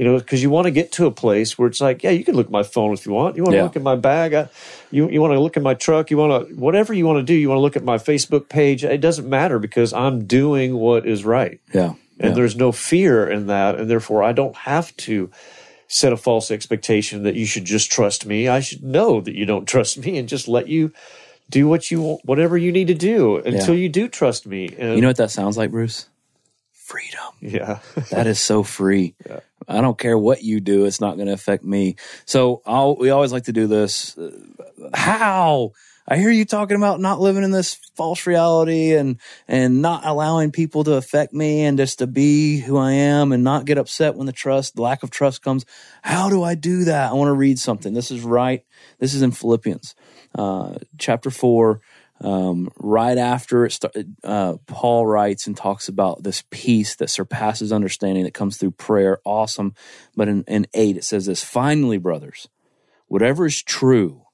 You 0.00 0.06
know, 0.06 0.18
because 0.18 0.42
you 0.42 0.48
want 0.48 0.64
to 0.64 0.70
get 0.70 0.92
to 0.92 1.04
a 1.04 1.10
place 1.10 1.58
where 1.58 1.68
it's 1.68 1.80
like, 1.80 2.02
yeah, 2.02 2.10
you 2.18 2.24
can 2.24 2.34
look 2.34 2.46
at 2.46 2.52
my 2.60 2.62
phone 2.62 2.94
if 2.94 3.04
you 3.04 3.12
want. 3.12 3.36
You 3.36 3.42
want 3.42 3.52
to 3.52 3.58
Yeah. 3.58 3.64
look 3.64 3.76
at 3.76 3.82
my 3.82 3.96
bag. 3.96 4.32
I, 4.32 4.48
you 4.90 5.10
you 5.10 5.20
want 5.20 5.34
to 5.34 5.40
look 5.40 5.56
at 5.58 5.62
my 5.62 5.74
truck. 5.74 6.10
You 6.10 6.16
want 6.16 6.32
to 6.48 6.54
whatever 6.54 6.94
you 6.94 7.04
want 7.06 7.18
to 7.18 7.26
do. 7.32 7.34
You 7.34 7.48
want 7.50 7.58
to 7.58 7.62
look 7.66 7.76
at 7.76 7.84
my 7.84 7.98
Facebook 7.98 8.48
page. 8.48 8.82
It 8.82 9.02
doesn't 9.02 9.28
matter 9.28 9.58
because 9.58 9.92
I'm 9.92 10.24
doing 10.26 10.70
what 10.86 11.06
is 11.06 11.20
right 11.24 11.60
Yeah. 11.74 11.90
and 12.18 12.30
yeah. 12.30 12.34
there's 12.38 12.56
no 12.56 12.72
fear 12.72 13.28
in 13.28 13.46
that 13.48 13.72
and 13.78 13.88
therefore 13.90 14.22
i 14.22 14.32
don't 14.32 14.56
have 14.72 14.88
to 15.08 15.30
set 15.88 16.12
a 16.12 16.16
false 16.16 16.50
expectation 16.50 17.22
that 17.24 17.34
you 17.34 17.46
should 17.46 17.64
just 17.64 17.90
trust 17.90 18.24
me 18.26 18.38
i 18.56 18.60
should 18.60 18.82
know 18.84 19.20
that 19.26 19.34
you 19.34 19.44
don't 19.52 19.66
trust 19.74 19.98
me 20.04 20.18
and 20.18 20.28
just 20.28 20.46
let 20.48 20.66
you 20.68 20.92
do 21.48 21.66
what 21.68 21.90
you 21.90 21.98
want 22.02 22.20
whatever 22.24 22.56
you 22.58 22.70
need 22.72 22.88
to 22.88 22.98
do 23.12 23.36
until 23.50 23.74
you 23.74 23.88
do 23.88 24.06
trust 24.08 24.46
me 24.46 24.62
and 24.78 24.94
You 24.96 25.02
know 25.02 25.08
what 25.12 25.16
that 25.24 25.30
sounds 25.30 25.56
like, 25.56 25.70
Bruce? 25.70 26.08
Freedom. 26.72 27.30
yeah 27.40 27.78
That 28.10 28.26
is 28.26 28.38
so 28.40 28.62
free. 28.62 29.14
I 29.68 29.80
don't 29.80 29.98
care 29.98 30.18
what 30.18 30.42
you 30.42 30.60
do; 30.60 30.84
it's 30.86 31.00
not 31.00 31.16
going 31.16 31.28
to 31.28 31.32
affect 31.32 31.64
me. 31.64 31.96
So 32.24 32.62
I'll, 32.66 32.96
we 32.96 33.10
always 33.10 33.32
like 33.32 33.44
to 33.44 33.52
do 33.52 33.66
this. 33.66 34.18
How 34.94 35.72
I 36.10 36.16
hear 36.16 36.30
you 36.30 36.44
talking 36.44 36.76
about 36.76 36.98
not 36.98 37.20
living 37.20 37.44
in 37.44 37.52
this 37.52 37.74
false 37.94 38.26
reality 38.26 38.94
and 38.94 39.20
and 39.46 39.80
not 39.80 40.04
allowing 40.04 40.50
people 40.50 40.82
to 40.84 40.94
affect 40.94 41.32
me 41.32 41.62
and 41.62 41.78
just 41.78 42.00
to 42.00 42.08
be 42.08 42.58
who 42.58 42.76
I 42.76 42.92
am 42.92 43.30
and 43.30 43.44
not 43.44 43.64
get 43.64 43.78
upset 43.78 44.16
when 44.16 44.26
the 44.26 44.32
trust, 44.32 44.74
the 44.74 44.82
lack 44.82 45.04
of 45.04 45.10
trust 45.10 45.42
comes. 45.42 45.64
How 46.02 46.28
do 46.28 46.42
I 46.42 46.56
do 46.56 46.84
that? 46.84 47.12
I 47.12 47.14
want 47.14 47.28
to 47.28 47.34
read 47.34 47.60
something. 47.60 47.94
This 47.94 48.10
is 48.10 48.22
right. 48.22 48.64
This 48.98 49.14
is 49.14 49.22
in 49.22 49.30
Philippians, 49.30 49.94
uh, 50.34 50.78
chapter 50.98 51.30
four 51.30 51.80
um, 52.22 52.68
right 52.78 53.16
after 53.16 53.64
it 53.64 53.72
start, 53.72 53.96
uh, 54.22 54.56
Paul 54.66 55.06
writes 55.06 55.46
and 55.46 55.56
talks 55.56 55.88
about 55.88 56.22
this 56.22 56.44
peace 56.50 56.96
that 56.96 57.08
surpasses 57.10 57.72
understanding 57.72 58.24
that 58.24 58.34
comes 58.34 58.56
through 58.56 58.72
prayer. 58.72 59.20
Awesome. 59.24 59.74
But 60.14 60.28
in, 60.28 60.44
in 60.44 60.66
eight, 60.74 60.96
it 60.96 61.04
says 61.04 61.26
this 61.26 61.42
finally, 61.42 61.98
brothers, 61.98 62.48
whatever 63.06 63.46
is 63.46 63.62
true, 63.62 64.26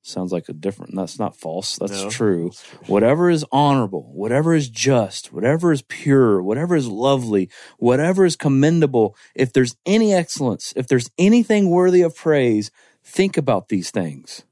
sounds 0.00 0.32
like 0.32 0.48
a 0.48 0.52
different, 0.52 0.94
that's 0.94 1.18
not 1.18 1.34
false, 1.36 1.76
that's 1.76 2.02
No. 2.04 2.10
true. 2.10 2.52
Whatever 2.86 3.30
is 3.30 3.44
honorable, 3.50 4.10
whatever 4.12 4.54
is 4.54 4.68
just, 4.68 5.32
whatever 5.32 5.72
is 5.72 5.82
pure, 5.82 6.42
whatever 6.42 6.76
is 6.76 6.86
lovely, 6.86 7.48
whatever 7.78 8.24
is 8.24 8.36
commendable, 8.36 9.16
if 9.34 9.52
there's 9.52 9.76
any 9.86 10.12
excellence, 10.12 10.72
if 10.76 10.86
there's 10.86 11.10
anything 11.18 11.70
worthy 11.70 12.02
of 12.02 12.14
praise, 12.14 12.70
think 13.02 13.36
about 13.36 13.70
these 13.70 13.90
things 13.90 14.44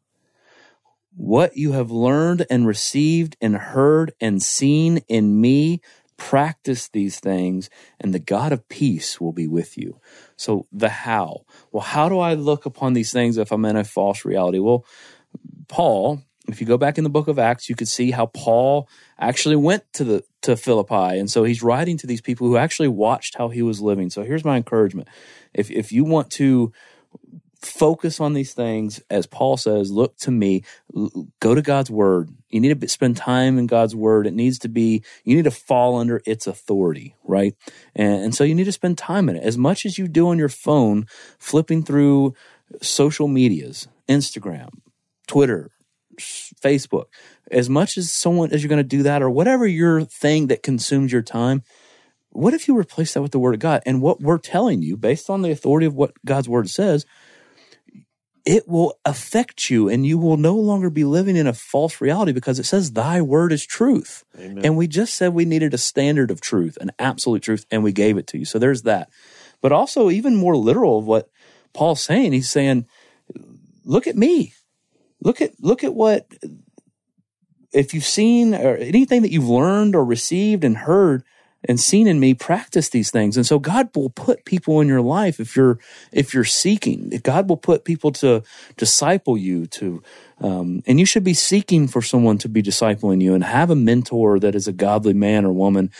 what 1.16 1.56
you 1.56 1.72
have 1.72 1.90
learned 1.90 2.46
and 2.50 2.66
received 2.66 3.36
and 3.40 3.56
heard 3.56 4.12
and 4.20 4.42
seen 4.42 4.98
in 5.08 5.40
me, 5.40 5.80
practice 6.16 6.88
these 6.88 7.18
things, 7.18 7.68
and 8.00 8.14
the 8.14 8.18
God 8.18 8.52
of 8.52 8.68
peace 8.68 9.20
will 9.20 9.32
be 9.32 9.48
with 9.48 9.76
you. 9.76 10.00
So, 10.36 10.66
the 10.72 10.88
how. 10.88 11.44
Well, 11.72 11.82
how 11.82 12.08
do 12.08 12.18
I 12.18 12.34
look 12.34 12.64
upon 12.64 12.92
these 12.92 13.12
things 13.12 13.36
if 13.36 13.50
I'm 13.50 13.64
in 13.64 13.76
a 13.76 13.84
false 13.84 14.24
reality? 14.24 14.58
Well, 14.58 14.84
Paul, 15.68 16.22
if 16.48 16.60
you 16.60 16.66
go 16.66 16.76
back 16.76 16.98
in 16.98 17.04
the 17.04 17.10
book 17.10 17.28
of 17.28 17.38
Acts, 17.38 17.68
you 17.68 17.74
could 17.74 17.88
see 17.88 18.10
how 18.10 18.26
Paul 18.26 18.88
actually 19.18 19.56
went 19.56 19.84
to 19.94 20.04
the 20.04 20.24
to 20.42 20.56
Philippi, 20.56 21.18
and 21.18 21.30
so 21.30 21.44
he's 21.44 21.62
writing 21.62 21.96
to 21.98 22.06
these 22.06 22.20
people 22.20 22.46
who 22.48 22.56
actually 22.56 22.88
watched 22.88 23.36
how 23.36 23.48
he 23.48 23.62
was 23.62 23.80
living. 23.80 24.10
So 24.10 24.22
here's 24.22 24.44
my 24.44 24.56
encouragement: 24.56 25.08
if 25.54 25.70
if 25.70 25.92
you 25.92 26.04
want 26.04 26.30
to 26.32 26.72
focus 27.62 28.20
on 28.20 28.32
these 28.32 28.52
things 28.52 29.00
as 29.08 29.24
paul 29.24 29.56
says 29.56 29.90
look 29.90 30.16
to 30.16 30.30
me 30.30 30.62
go 31.40 31.54
to 31.54 31.62
god's 31.62 31.90
word. 31.90 32.30
You 32.50 32.60
need 32.60 32.78
to 32.80 32.88
spend 32.88 33.16
time 33.16 33.58
in 33.58 33.66
god's 33.66 33.96
word. 33.96 34.26
It 34.26 34.34
needs 34.34 34.58
to 34.60 34.68
be 34.68 35.02
you 35.24 35.34
need 35.34 35.44
to 35.44 35.50
fall 35.50 35.96
under 35.96 36.20
its 36.26 36.46
authority 36.46 37.16
right? 37.24 37.54
And, 37.94 38.24
and 38.24 38.34
so 38.34 38.44
you 38.44 38.54
need 38.54 38.64
to 38.64 38.72
spend 38.72 38.98
time 38.98 39.28
in 39.28 39.36
it. 39.36 39.42
As 39.42 39.56
much 39.56 39.86
as 39.86 39.98
you 39.98 40.08
do 40.08 40.28
on 40.28 40.38
your 40.38 40.48
phone 40.48 41.06
flipping 41.38 41.82
through 41.82 42.34
social 42.80 43.28
medias 43.28 43.86
instagram 44.08 44.70
twitter 45.26 45.70
facebook 46.18 47.04
as 47.50 47.68
much 47.68 47.98
as 47.98 48.10
someone 48.10 48.50
as 48.50 48.62
you're 48.62 48.68
going 48.70 48.78
to 48.78 48.82
do 48.82 49.02
that 49.02 49.20
or 49.22 49.28
whatever 49.28 49.66
your 49.66 50.04
thing 50.04 50.46
that 50.46 50.62
consumes 50.62 51.12
your 51.12 51.22
time 51.22 51.62
what 52.30 52.54
if 52.54 52.66
you 52.66 52.76
replace 52.76 53.12
that 53.12 53.20
with 53.20 53.32
the 53.32 53.38
word 53.38 53.54
of 53.54 53.60
god? 53.60 53.82
And 53.84 54.00
what 54.00 54.20
we're 54.20 54.38
telling 54.38 54.80
you 54.80 54.96
based 54.96 55.28
on 55.28 55.42
the 55.42 55.50
authority 55.50 55.86
of 55.86 55.94
what 55.94 56.12
god's 56.24 56.48
word 56.48 56.70
says 56.70 57.04
it 58.44 58.68
will 58.68 58.98
affect 59.04 59.70
you 59.70 59.88
and 59.88 60.04
you 60.04 60.18
will 60.18 60.36
no 60.36 60.54
longer 60.56 60.90
be 60.90 61.04
living 61.04 61.36
in 61.36 61.46
a 61.46 61.52
false 61.52 62.00
reality 62.00 62.32
because 62.32 62.58
it 62.58 62.64
says 62.64 62.92
thy 62.92 63.20
word 63.20 63.52
is 63.52 63.64
truth. 63.64 64.24
Amen. 64.38 64.64
And 64.64 64.76
we 64.76 64.88
just 64.88 65.14
said 65.14 65.32
we 65.32 65.44
needed 65.44 65.74
a 65.74 65.78
standard 65.78 66.30
of 66.30 66.40
truth, 66.40 66.76
an 66.80 66.90
absolute 66.98 67.42
truth, 67.42 67.66
and 67.70 67.84
we 67.84 67.92
gave 67.92 68.16
it 68.18 68.26
to 68.28 68.38
you. 68.38 68.44
So 68.44 68.58
there's 68.58 68.82
that. 68.82 69.10
But 69.60 69.70
also, 69.70 70.10
even 70.10 70.34
more 70.34 70.56
literal 70.56 70.98
of 70.98 71.06
what 71.06 71.30
Paul's 71.72 72.02
saying, 72.02 72.32
he's 72.32 72.50
saying, 72.50 72.86
look 73.84 74.06
at 74.06 74.16
me. 74.16 74.54
Look 75.20 75.40
at 75.40 75.52
look 75.60 75.84
at 75.84 75.94
what 75.94 76.26
if 77.72 77.94
you've 77.94 78.04
seen 78.04 78.54
or 78.54 78.76
anything 78.76 79.22
that 79.22 79.30
you've 79.30 79.48
learned 79.48 79.94
or 79.94 80.04
received 80.04 80.64
and 80.64 80.76
heard 80.76 81.22
and 81.68 81.78
seen 81.78 82.06
in 82.06 82.18
me 82.20 82.34
practice 82.34 82.88
these 82.88 83.10
things 83.10 83.36
and 83.36 83.46
so 83.46 83.58
god 83.58 83.88
will 83.94 84.10
put 84.10 84.44
people 84.44 84.80
in 84.80 84.88
your 84.88 85.00
life 85.00 85.40
if 85.40 85.56
you're 85.56 85.78
if 86.12 86.34
you're 86.34 86.44
seeking 86.44 87.08
god 87.22 87.48
will 87.48 87.56
put 87.56 87.84
people 87.84 88.12
to 88.12 88.42
disciple 88.76 89.36
you 89.36 89.66
to 89.66 90.02
um, 90.40 90.82
and 90.86 90.98
you 90.98 91.06
should 91.06 91.22
be 91.22 91.34
seeking 91.34 91.86
for 91.86 92.02
someone 92.02 92.36
to 92.38 92.48
be 92.48 92.62
discipling 92.62 93.22
you 93.22 93.34
and 93.34 93.44
have 93.44 93.70
a 93.70 93.76
mentor 93.76 94.40
that 94.40 94.54
is 94.54 94.66
a 94.66 94.72
godly 94.72 95.14
man 95.14 95.44
or 95.44 95.52
woman 95.52 95.90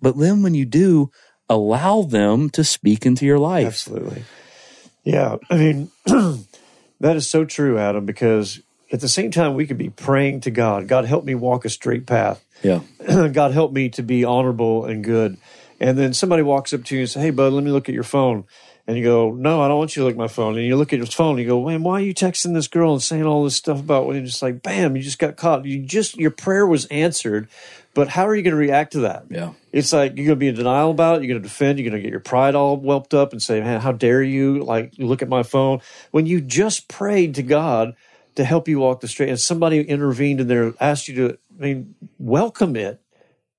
but 0.00 0.16
then 0.18 0.42
when 0.42 0.54
you 0.54 0.64
do 0.64 1.10
allow 1.48 2.02
them 2.02 2.48
to 2.48 2.64
speak 2.64 3.04
into 3.04 3.26
your 3.26 3.38
life 3.38 3.66
Absolutely. 3.66 4.24
Yeah. 5.04 5.36
I 5.48 5.56
mean, 5.56 5.90
that 6.06 7.16
is 7.16 7.28
so 7.28 7.44
true, 7.44 7.78
Adam, 7.78 8.04
because 8.04 8.60
at 8.92 9.00
the 9.00 9.08
same 9.08 9.30
time, 9.30 9.54
we 9.54 9.66
could 9.66 9.78
be 9.78 9.90
praying 9.90 10.40
to 10.42 10.50
God 10.50 10.88
God, 10.88 11.04
help 11.04 11.24
me 11.24 11.34
walk 11.34 11.64
a 11.64 11.68
straight 11.68 12.06
path. 12.06 12.44
yeah 12.62 12.80
God, 13.32 13.52
help 13.52 13.72
me 13.72 13.88
to 13.90 14.02
be 14.02 14.24
honorable 14.24 14.84
and 14.84 15.02
good. 15.04 15.36
And 15.80 15.96
then 15.96 16.12
somebody 16.12 16.42
walks 16.42 16.74
up 16.74 16.84
to 16.84 16.94
you 16.94 17.02
and 17.02 17.10
says, 17.10 17.22
Hey, 17.22 17.30
bud, 17.30 17.52
let 17.52 17.64
me 17.64 17.70
look 17.70 17.88
at 17.88 17.94
your 17.94 18.04
phone. 18.04 18.44
And 18.86 18.98
you 18.98 19.04
go, 19.04 19.30
No, 19.30 19.62
I 19.62 19.68
don't 19.68 19.78
want 19.78 19.96
you 19.96 20.02
to 20.02 20.04
look 20.06 20.14
at 20.14 20.18
my 20.18 20.28
phone. 20.28 20.58
And 20.58 20.66
you 20.66 20.76
look 20.76 20.92
at 20.92 20.98
your 20.98 21.06
phone 21.06 21.30
and 21.30 21.40
you 21.40 21.46
go, 21.46 21.64
Man, 21.64 21.82
why 21.82 21.94
are 22.00 22.04
you 22.04 22.14
texting 22.14 22.54
this 22.54 22.68
girl 22.68 22.92
and 22.92 23.02
saying 23.02 23.24
all 23.24 23.44
this 23.44 23.56
stuff 23.56 23.80
about 23.80 24.10
and 24.10 24.26
just 24.26 24.42
like, 24.42 24.62
bam, 24.62 24.96
you 24.96 25.02
just 25.02 25.18
got 25.18 25.36
caught. 25.36 25.64
You 25.64 25.82
just, 25.82 26.16
your 26.16 26.30
prayer 26.30 26.66
was 26.66 26.86
answered. 26.86 27.48
But 27.92 28.08
how 28.08 28.28
are 28.28 28.36
you 28.36 28.42
going 28.42 28.52
to 28.52 28.56
react 28.56 28.92
to 28.92 29.00
that? 29.00 29.24
yeah 29.30 29.52
It's 29.72 29.92
like 29.92 30.16
you're 30.16 30.26
going 30.26 30.36
to 30.36 30.40
be 30.40 30.48
in 30.48 30.54
denial 30.54 30.90
about 30.90 31.16
it. 31.16 31.24
You're 31.24 31.34
going 31.34 31.42
to 31.42 31.48
defend. 31.48 31.78
You're 31.78 31.90
going 31.90 32.00
to 32.00 32.02
get 32.02 32.12
your 32.12 32.20
pride 32.20 32.54
all 32.54 32.76
whelped 32.76 33.14
up 33.14 33.32
and 33.32 33.42
say, 33.42 33.60
"Man, 33.60 33.80
how 33.80 33.90
dare 33.90 34.22
you? 34.22 34.62
Like, 34.62 34.92
look 34.98 35.22
at 35.22 35.28
my 35.28 35.42
phone." 35.42 35.80
When 36.12 36.24
you 36.24 36.40
just 36.40 36.86
prayed 36.86 37.34
to 37.34 37.42
God 37.42 37.96
to 38.40 38.44
help 38.44 38.68
you 38.68 38.80
walk 38.80 39.00
the 39.00 39.08
straight, 39.08 39.28
and 39.28 39.38
somebody 39.38 39.82
intervened 39.82 40.40
and 40.40 40.48
there 40.50 40.72
asked 40.80 41.08
you 41.08 41.14
to. 41.16 41.38
I 41.58 41.62
mean, 41.62 41.94
welcome 42.18 42.74
it, 42.74 43.00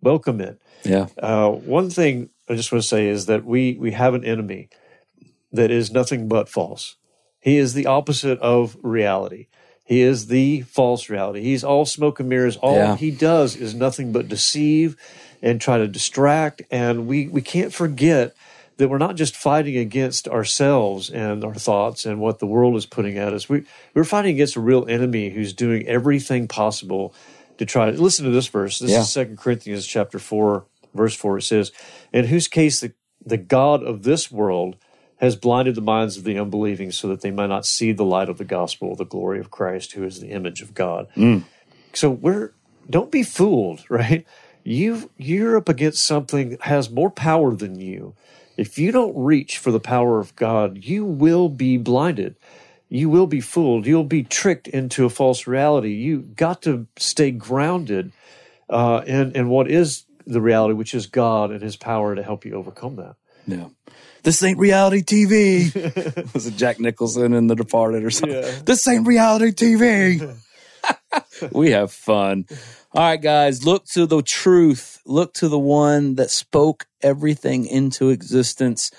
welcome 0.02 0.42
it. 0.42 0.60
yeah 0.84 1.06
Uh, 1.22 1.52
one 1.52 1.90
thing 1.92 2.30
I 2.50 2.56
just 2.56 2.72
want 2.72 2.82
to 2.82 2.88
say 2.88 3.08
is 3.08 3.28
that 3.28 3.46
we 3.46 3.78
we 3.80 3.92
have 3.92 4.16
an 4.16 4.26
enemy 4.26 4.70
that 5.52 5.70
is 5.70 5.92
nothing 5.92 6.28
but 6.28 6.50
false. 6.50 6.96
He 7.40 7.58
is 7.58 7.74
the 7.74 7.86
opposite 7.86 8.40
of 8.40 8.76
reality. 8.82 9.48
He 9.86 10.02
is 10.02 10.28
the 10.28 10.62
false 10.62 11.10
reality. 11.10 11.42
He's 11.42 11.64
all 11.64 11.86
smoke 11.86 12.20
and 12.20 12.30
mirrors. 12.30 12.58
All 12.58 12.76
Yeah. 12.78 12.96
he 12.96 13.12
does 13.12 13.56
is 13.56 13.74
nothing 13.74 14.12
but 14.12 14.28
deceive 14.30 14.96
and 15.42 15.60
try 15.60 15.78
to 15.78 15.88
distract. 15.88 16.62
And 16.72 17.08
we, 17.08 17.28
we 17.28 17.42
can't 17.42 17.74
forget 17.74 18.36
that 18.82 18.90
we're 18.90 18.98
not 18.98 19.16
just 19.16 19.36
fighting 19.36 19.78
against 19.78 20.28
ourselves 20.28 21.12
and 21.12 21.44
our 21.44 21.54
thoughts 21.54 22.04
and 22.04 22.20
what 22.20 22.40
the 22.40 22.48
world 22.48 22.76
is 22.76 22.88
putting 22.88 23.16
at 23.16 23.32
us. 23.32 23.48
We, 23.48 23.64
we're 23.94 24.04
fighting 24.04 24.34
against 24.34 24.56
a 24.56 24.60
real 24.60 24.88
enemy 24.90 25.30
who's 25.30 25.54
doing 25.54 25.88
everything 25.88 26.48
possible 26.48 27.14
to 27.60 27.66
try 27.68 27.92
to 27.92 28.02
listen 28.02 28.26
to 28.26 28.32
this 28.32 28.48
verse. 28.48 28.80
This 28.80 28.90
Yeah. 28.90 29.02
is 29.02 29.12
Second 29.12 29.38
Corinthians 29.38 29.86
chapter 29.86 30.18
four, 30.18 30.66
verse 30.96 31.16
four. 31.16 31.38
It 31.38 31.44
says, 31.44 31.72
In 32.12 32.26
whose 32.26 32.48
case 32.48 32.80
the, 32.80 32.94
the 33.24 33.38
God 33.38 33.84
of 33.84 34.02
this 34.02 34.32
world 34.32 34.78
has 35.18 35.36
blinded 35.36 35.76
the 35.76 35.82
minds 35.82 36.18
of 36.18 36.24
the 36.24 36.40
unbelieving 36.40 36.92
so 36.92 37.08
that 37.10 37.22
they 37.22 37.30
might 37.30 37.50
not 37.50 37.68
see 37.68 37.92
the 37.92 38.04
light 38.04 38.30
of 38.30 38.40
the 38.40 38.46
gospel, 38.46 38.96
the 38.96 39.06
glory 39.06 39.40
of 39.40 39.52
Christ, 39.52 39.92
who 39.92 40.04
is 40.04 40.22
the 40.22 40.30
image 40.32 40.64
of 40.64 40.74
God. 40.74 41.08
Mm. 41.16 41.44
So 41.94 42.10
we're 42.10 42.54
don't 42.90 43.12
be 43.12 43.22
fooled, 43.22 43.84
right? 43.92 44.26
You 44.64 45.12
you're 45.18 45.56
up 45.56 45.70
against 45.70 46.04
something 46.04 46.50
that 46.50 46.62
has 46.64 46.90
more 46.90 47.12
power 47.12 47.56
than 47.56 47.80
you. 47.80 48.16
If 48.62 48.78
you 48.78 48.92
don't 48.92 49.18
reach 49.18 49.58
for 49.58 49.72
the 49.72 49.80
power 49.80 50.20
of 50.20 50.36
God, 50.36 50.84
you 50.84 51.04
will 51.04 51.50
be 51.50 51.78
blinded. 51.78 52.36
You 52.90 53.10
will 53.10 53.26
be 53.26 53.42
fooled. 53.42 53.88
You'll 53.88 54.04
be 54.04 54.22
tricked 54.22 54.68
into 54.68 55.04
a 55.04 55.10
false 55.10 55.48
reality. 55.48 55.94
You 55.94 56.20
got 56.20 56.62
to 56.62 56.86
stay 56.96 57.32
grounded 57.32 58.12
uh, 58.70 59.02
in 59.08 59.32
in 59.32 59.50
what 59.50 59.68
is 59.68 60.04
the 60.28 60.42
reality, 60.42 60.76
which 60.76 60.94
is 60.94 61.08
God 61.08 61.50
and 61.50 61.64
His 61.64 61.76
power 61.76 62.14
to 62.14 62.22
help 62.22 62.46
you 62.46 62.54
overcome 62.54 62.98
that. 62.98 63.16
Yeah. 63.48 63.70
This 64.22 64.44
ain't 64.44 64.60
reality 64.60 65.02
TV. 65.02 66.34
Was 66.36 66.46
it 66.46 66.56
Jack 66.56 66.80
Nicholson 66.80 67.34
in 67.34 67.48
The 67.48 67.56
Departed 67.56 68.04
or 68.04 68.12
something? 68.12 68.38
Yeah. 68.38 68.60
This 68.64 68.88
ain't 68.88 69.08
reality 69.08 69.54
TV. 69.54 70.38
we 71.52 71.72
have 71.72 71.92
fun. 71.92 72.46
All 72.94 73.02
right, 73.02 73.22
guys, 73.22 73.66
look 73.66 73.86
to 73.94 74.06
the 74.06 74.22
truth. 74.22 75.02
Look 75.06 75.34
to 75.36 75.48
the 75.48 75.60
one 75.60 76.16
that 76.16 76.30
spoke 76.30 76.88
everything 77.02 77.66
into 77.66 78.10
existence. 78.10 78.92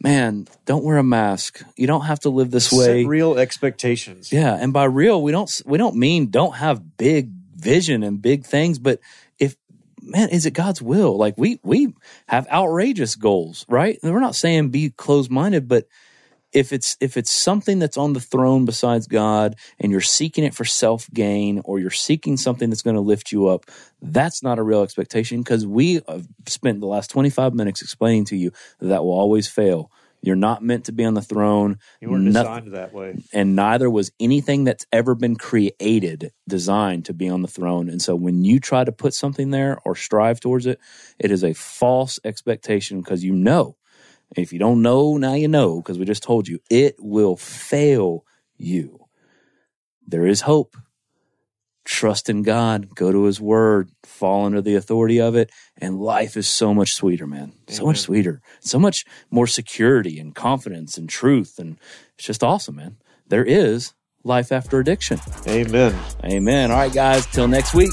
Man, 0.00 0.46
don't 0.66 0.84
wear 0.84 0.98
a 0.98 1.02
mask. 1.02 1.62
You 1.76 1.86
don't 1.86 2.04
have 2.04 2.20
to 2.20 2.28
live 2.28 2.50
this 2.50 2.72
way. 2.72 3.04
Real 3.04 3.38
expectations. 3.38 4.32
Yeah, 4.32 4.54
and 4.54 4.72
by 4.72 4.84
real, 4.84 5.22
we 5.22 5.32
don't 5.32 5.62
we 5.64 5.78
don't 5.78 5.96
mean 5.96 6.30
don't 6.30 6.56
have 6.56 6.96
big 6.96 7.30
vision 7.54 8.02
and 8.02 8.20
big 8.20 8.44
things, 8.44 8.78
but 8.78 9.00
if 9.38 9.56
man, 10.02 10.28
is 10.28 10.44
it 10.44 10.52
God's 10.52 10.82
will? 10.82 11.16
Like 11.16 11.34
we 11.38 11.60
we 11.62 11.94
have 12.28 12.46
outrageous 12.48 13.16
goals, 13.16 13.64
right? 13.68 13.98
And 14.02 14.12
we're 14.12 14.20
not 14.20 14.34
saying 14.36 14.68
be 14.68 14.90
closed 14.90 15.30
minded, 15.30 15.66
but 15.66 15.86
if 16.52 16.72
it's 16.72 16.96
if 17.00 17.16
it's 17.16 17.32
something 17.32 17.78
that's 17.78 17.96
on 17.96 18.12
the 18.12 18.20
throne 18.20 18.64
besides 18.64 19.06
God 19.06 19.56
and 19.78 19.92
you're 19.92 20.00
seeking 20.00 20.44
it 20.44 20.54
for 20.54 20.64
self 20.64 21.08
gain 21.12 21.60
or 21.64 21.78
you're 21.78 21.90
seeking 21.90 22.36
something 22.36 22.70
that's 22.70 22.82
going 22.82 22.96
to 22.96 23.02
lift 23.02 23.32
you 23.32 23.48
up, 23.48 23.66
that's 24.00 24.42
not 24.42 24.58
a 24.58 24.62
real 24.62 24.82
expectation 24.82 25.40
because 25.42 25.66
we 25.66 26.00
have 26.08 26.26
spent 26.46 26.80
the 26.80 26.86
last 26.86 27.10
25 27.10 27.54
minutes 27.54 27.82
explaining 27.82 28.24
to 28.26 28.36
you 28.36 28.50
that, 28.80 28.88
that 28.88 29.04
will 29.04 29.12
always 29.18 29.48
fail. 29.48 29.90
You're 30.22 30.34
not 30.34 30.62
meant 30.62 30.86
to 30.86 30.92
be 30.92 31.04
on 31.04 31.14
the 31.14 31.22
throne. 31.22 31.78
You 32.00 32.10
weren't 32.10 32.24
Noth- 32.24 32.44
designed 32.46 32.72
that 32.72 32.92
way. 32.92 33.16
and 33.32 33.54
neither 33.54 33.88
was 33.88 34.10
anything 34.18 34.64
that's 34.64 34.84
ever 34.92 35.14
been 35.14 35.36
created 35.36 36.32
designed 36.48 37.04
to 37.04 37.14
be 37.14 37.28
on 37.28 37.42
the 37.42 37.48
throne. 37.48 37.88
And 37.88 38.02
so 38.02 38.16
when 38.16 38.44
you 38.44 38.58
try 38.58 38.82
to 38.82 38.92
put 38.92 39.14
something 39.14 39.50
there 39.50 39.78
or 39.84 39.94
strive 39.94 40.40
towards 40.40 40.66
it, 40.66 40.80
it 41.18 41.30
is 41.30 41.44
a 41.44 41.52
false 41.52 42.18
expectation 42.24 43.00
because 43.02 43.22
you 43.22 43.34
know. 43.34 43.76
If 44.34 44.52
you 44.52 44.58
don't 44.58 44.82
know, 44.82 45.16
now 45.16 45.34
you 45.34 45.48
know 45.48 45.80
because 45.80 45.98
we 45.98 46.04
just 46.04 46.22
told 46.22 46.48
you 46.48 46.60
it 46.70 46.96
will 46.98 47.36
fail 47.36 48.24
you. 48.56 49.06
There 50.06 50.26
is 50.26 50.42
hope. 50.42 50.76
Trust 51.84 52.28
in 52.28 52.42
God, 52.42 52.96
go 52.96 53.12
to 53.12 53.24
his 53.24 53.40
word, 53.40 53.90
fall 54.02 54.44
under 54.44 54.60
the 54.60 54.74
authority 54.74 55.20
of 55.20 55.36
it, 55.36 55.52
and 55.76 56.00
life 56.00 56.36
is 56.36 56.48
so 56.48 56.74
much 56.74 56.94
sweeter, 56.94 57.28
man. 57.28 57.52
So 57.68 57.86
much 57.86 58.00
sweeter. 58.00 58.42
So 58.58 58.80
much 58.80 59.04
more 59.30 59.46
security 59.46 60.18
and 60.18 60.34
confidence 60.34 60.98
and 60.98 61.08
truth. 61.08 61.60
And 61.60 61.78
it's 62.16 62.26
just 62.26 62.42
awesome, 62.42 62.74
man. 62.74 62.96
There 63.28 63.44
is 63.44 63.94
life 64.24 64.50
after 64.50 64.80
addiction. 64.80 65.20
Amen. 65.46 65.96
Amen. 66.24 66.72
All 66.72 66.76
right, 66.76 66.92
guys, 66.92 67.24
till 67.26 67.46
next 67.46 67.72
week. 67.72 67.92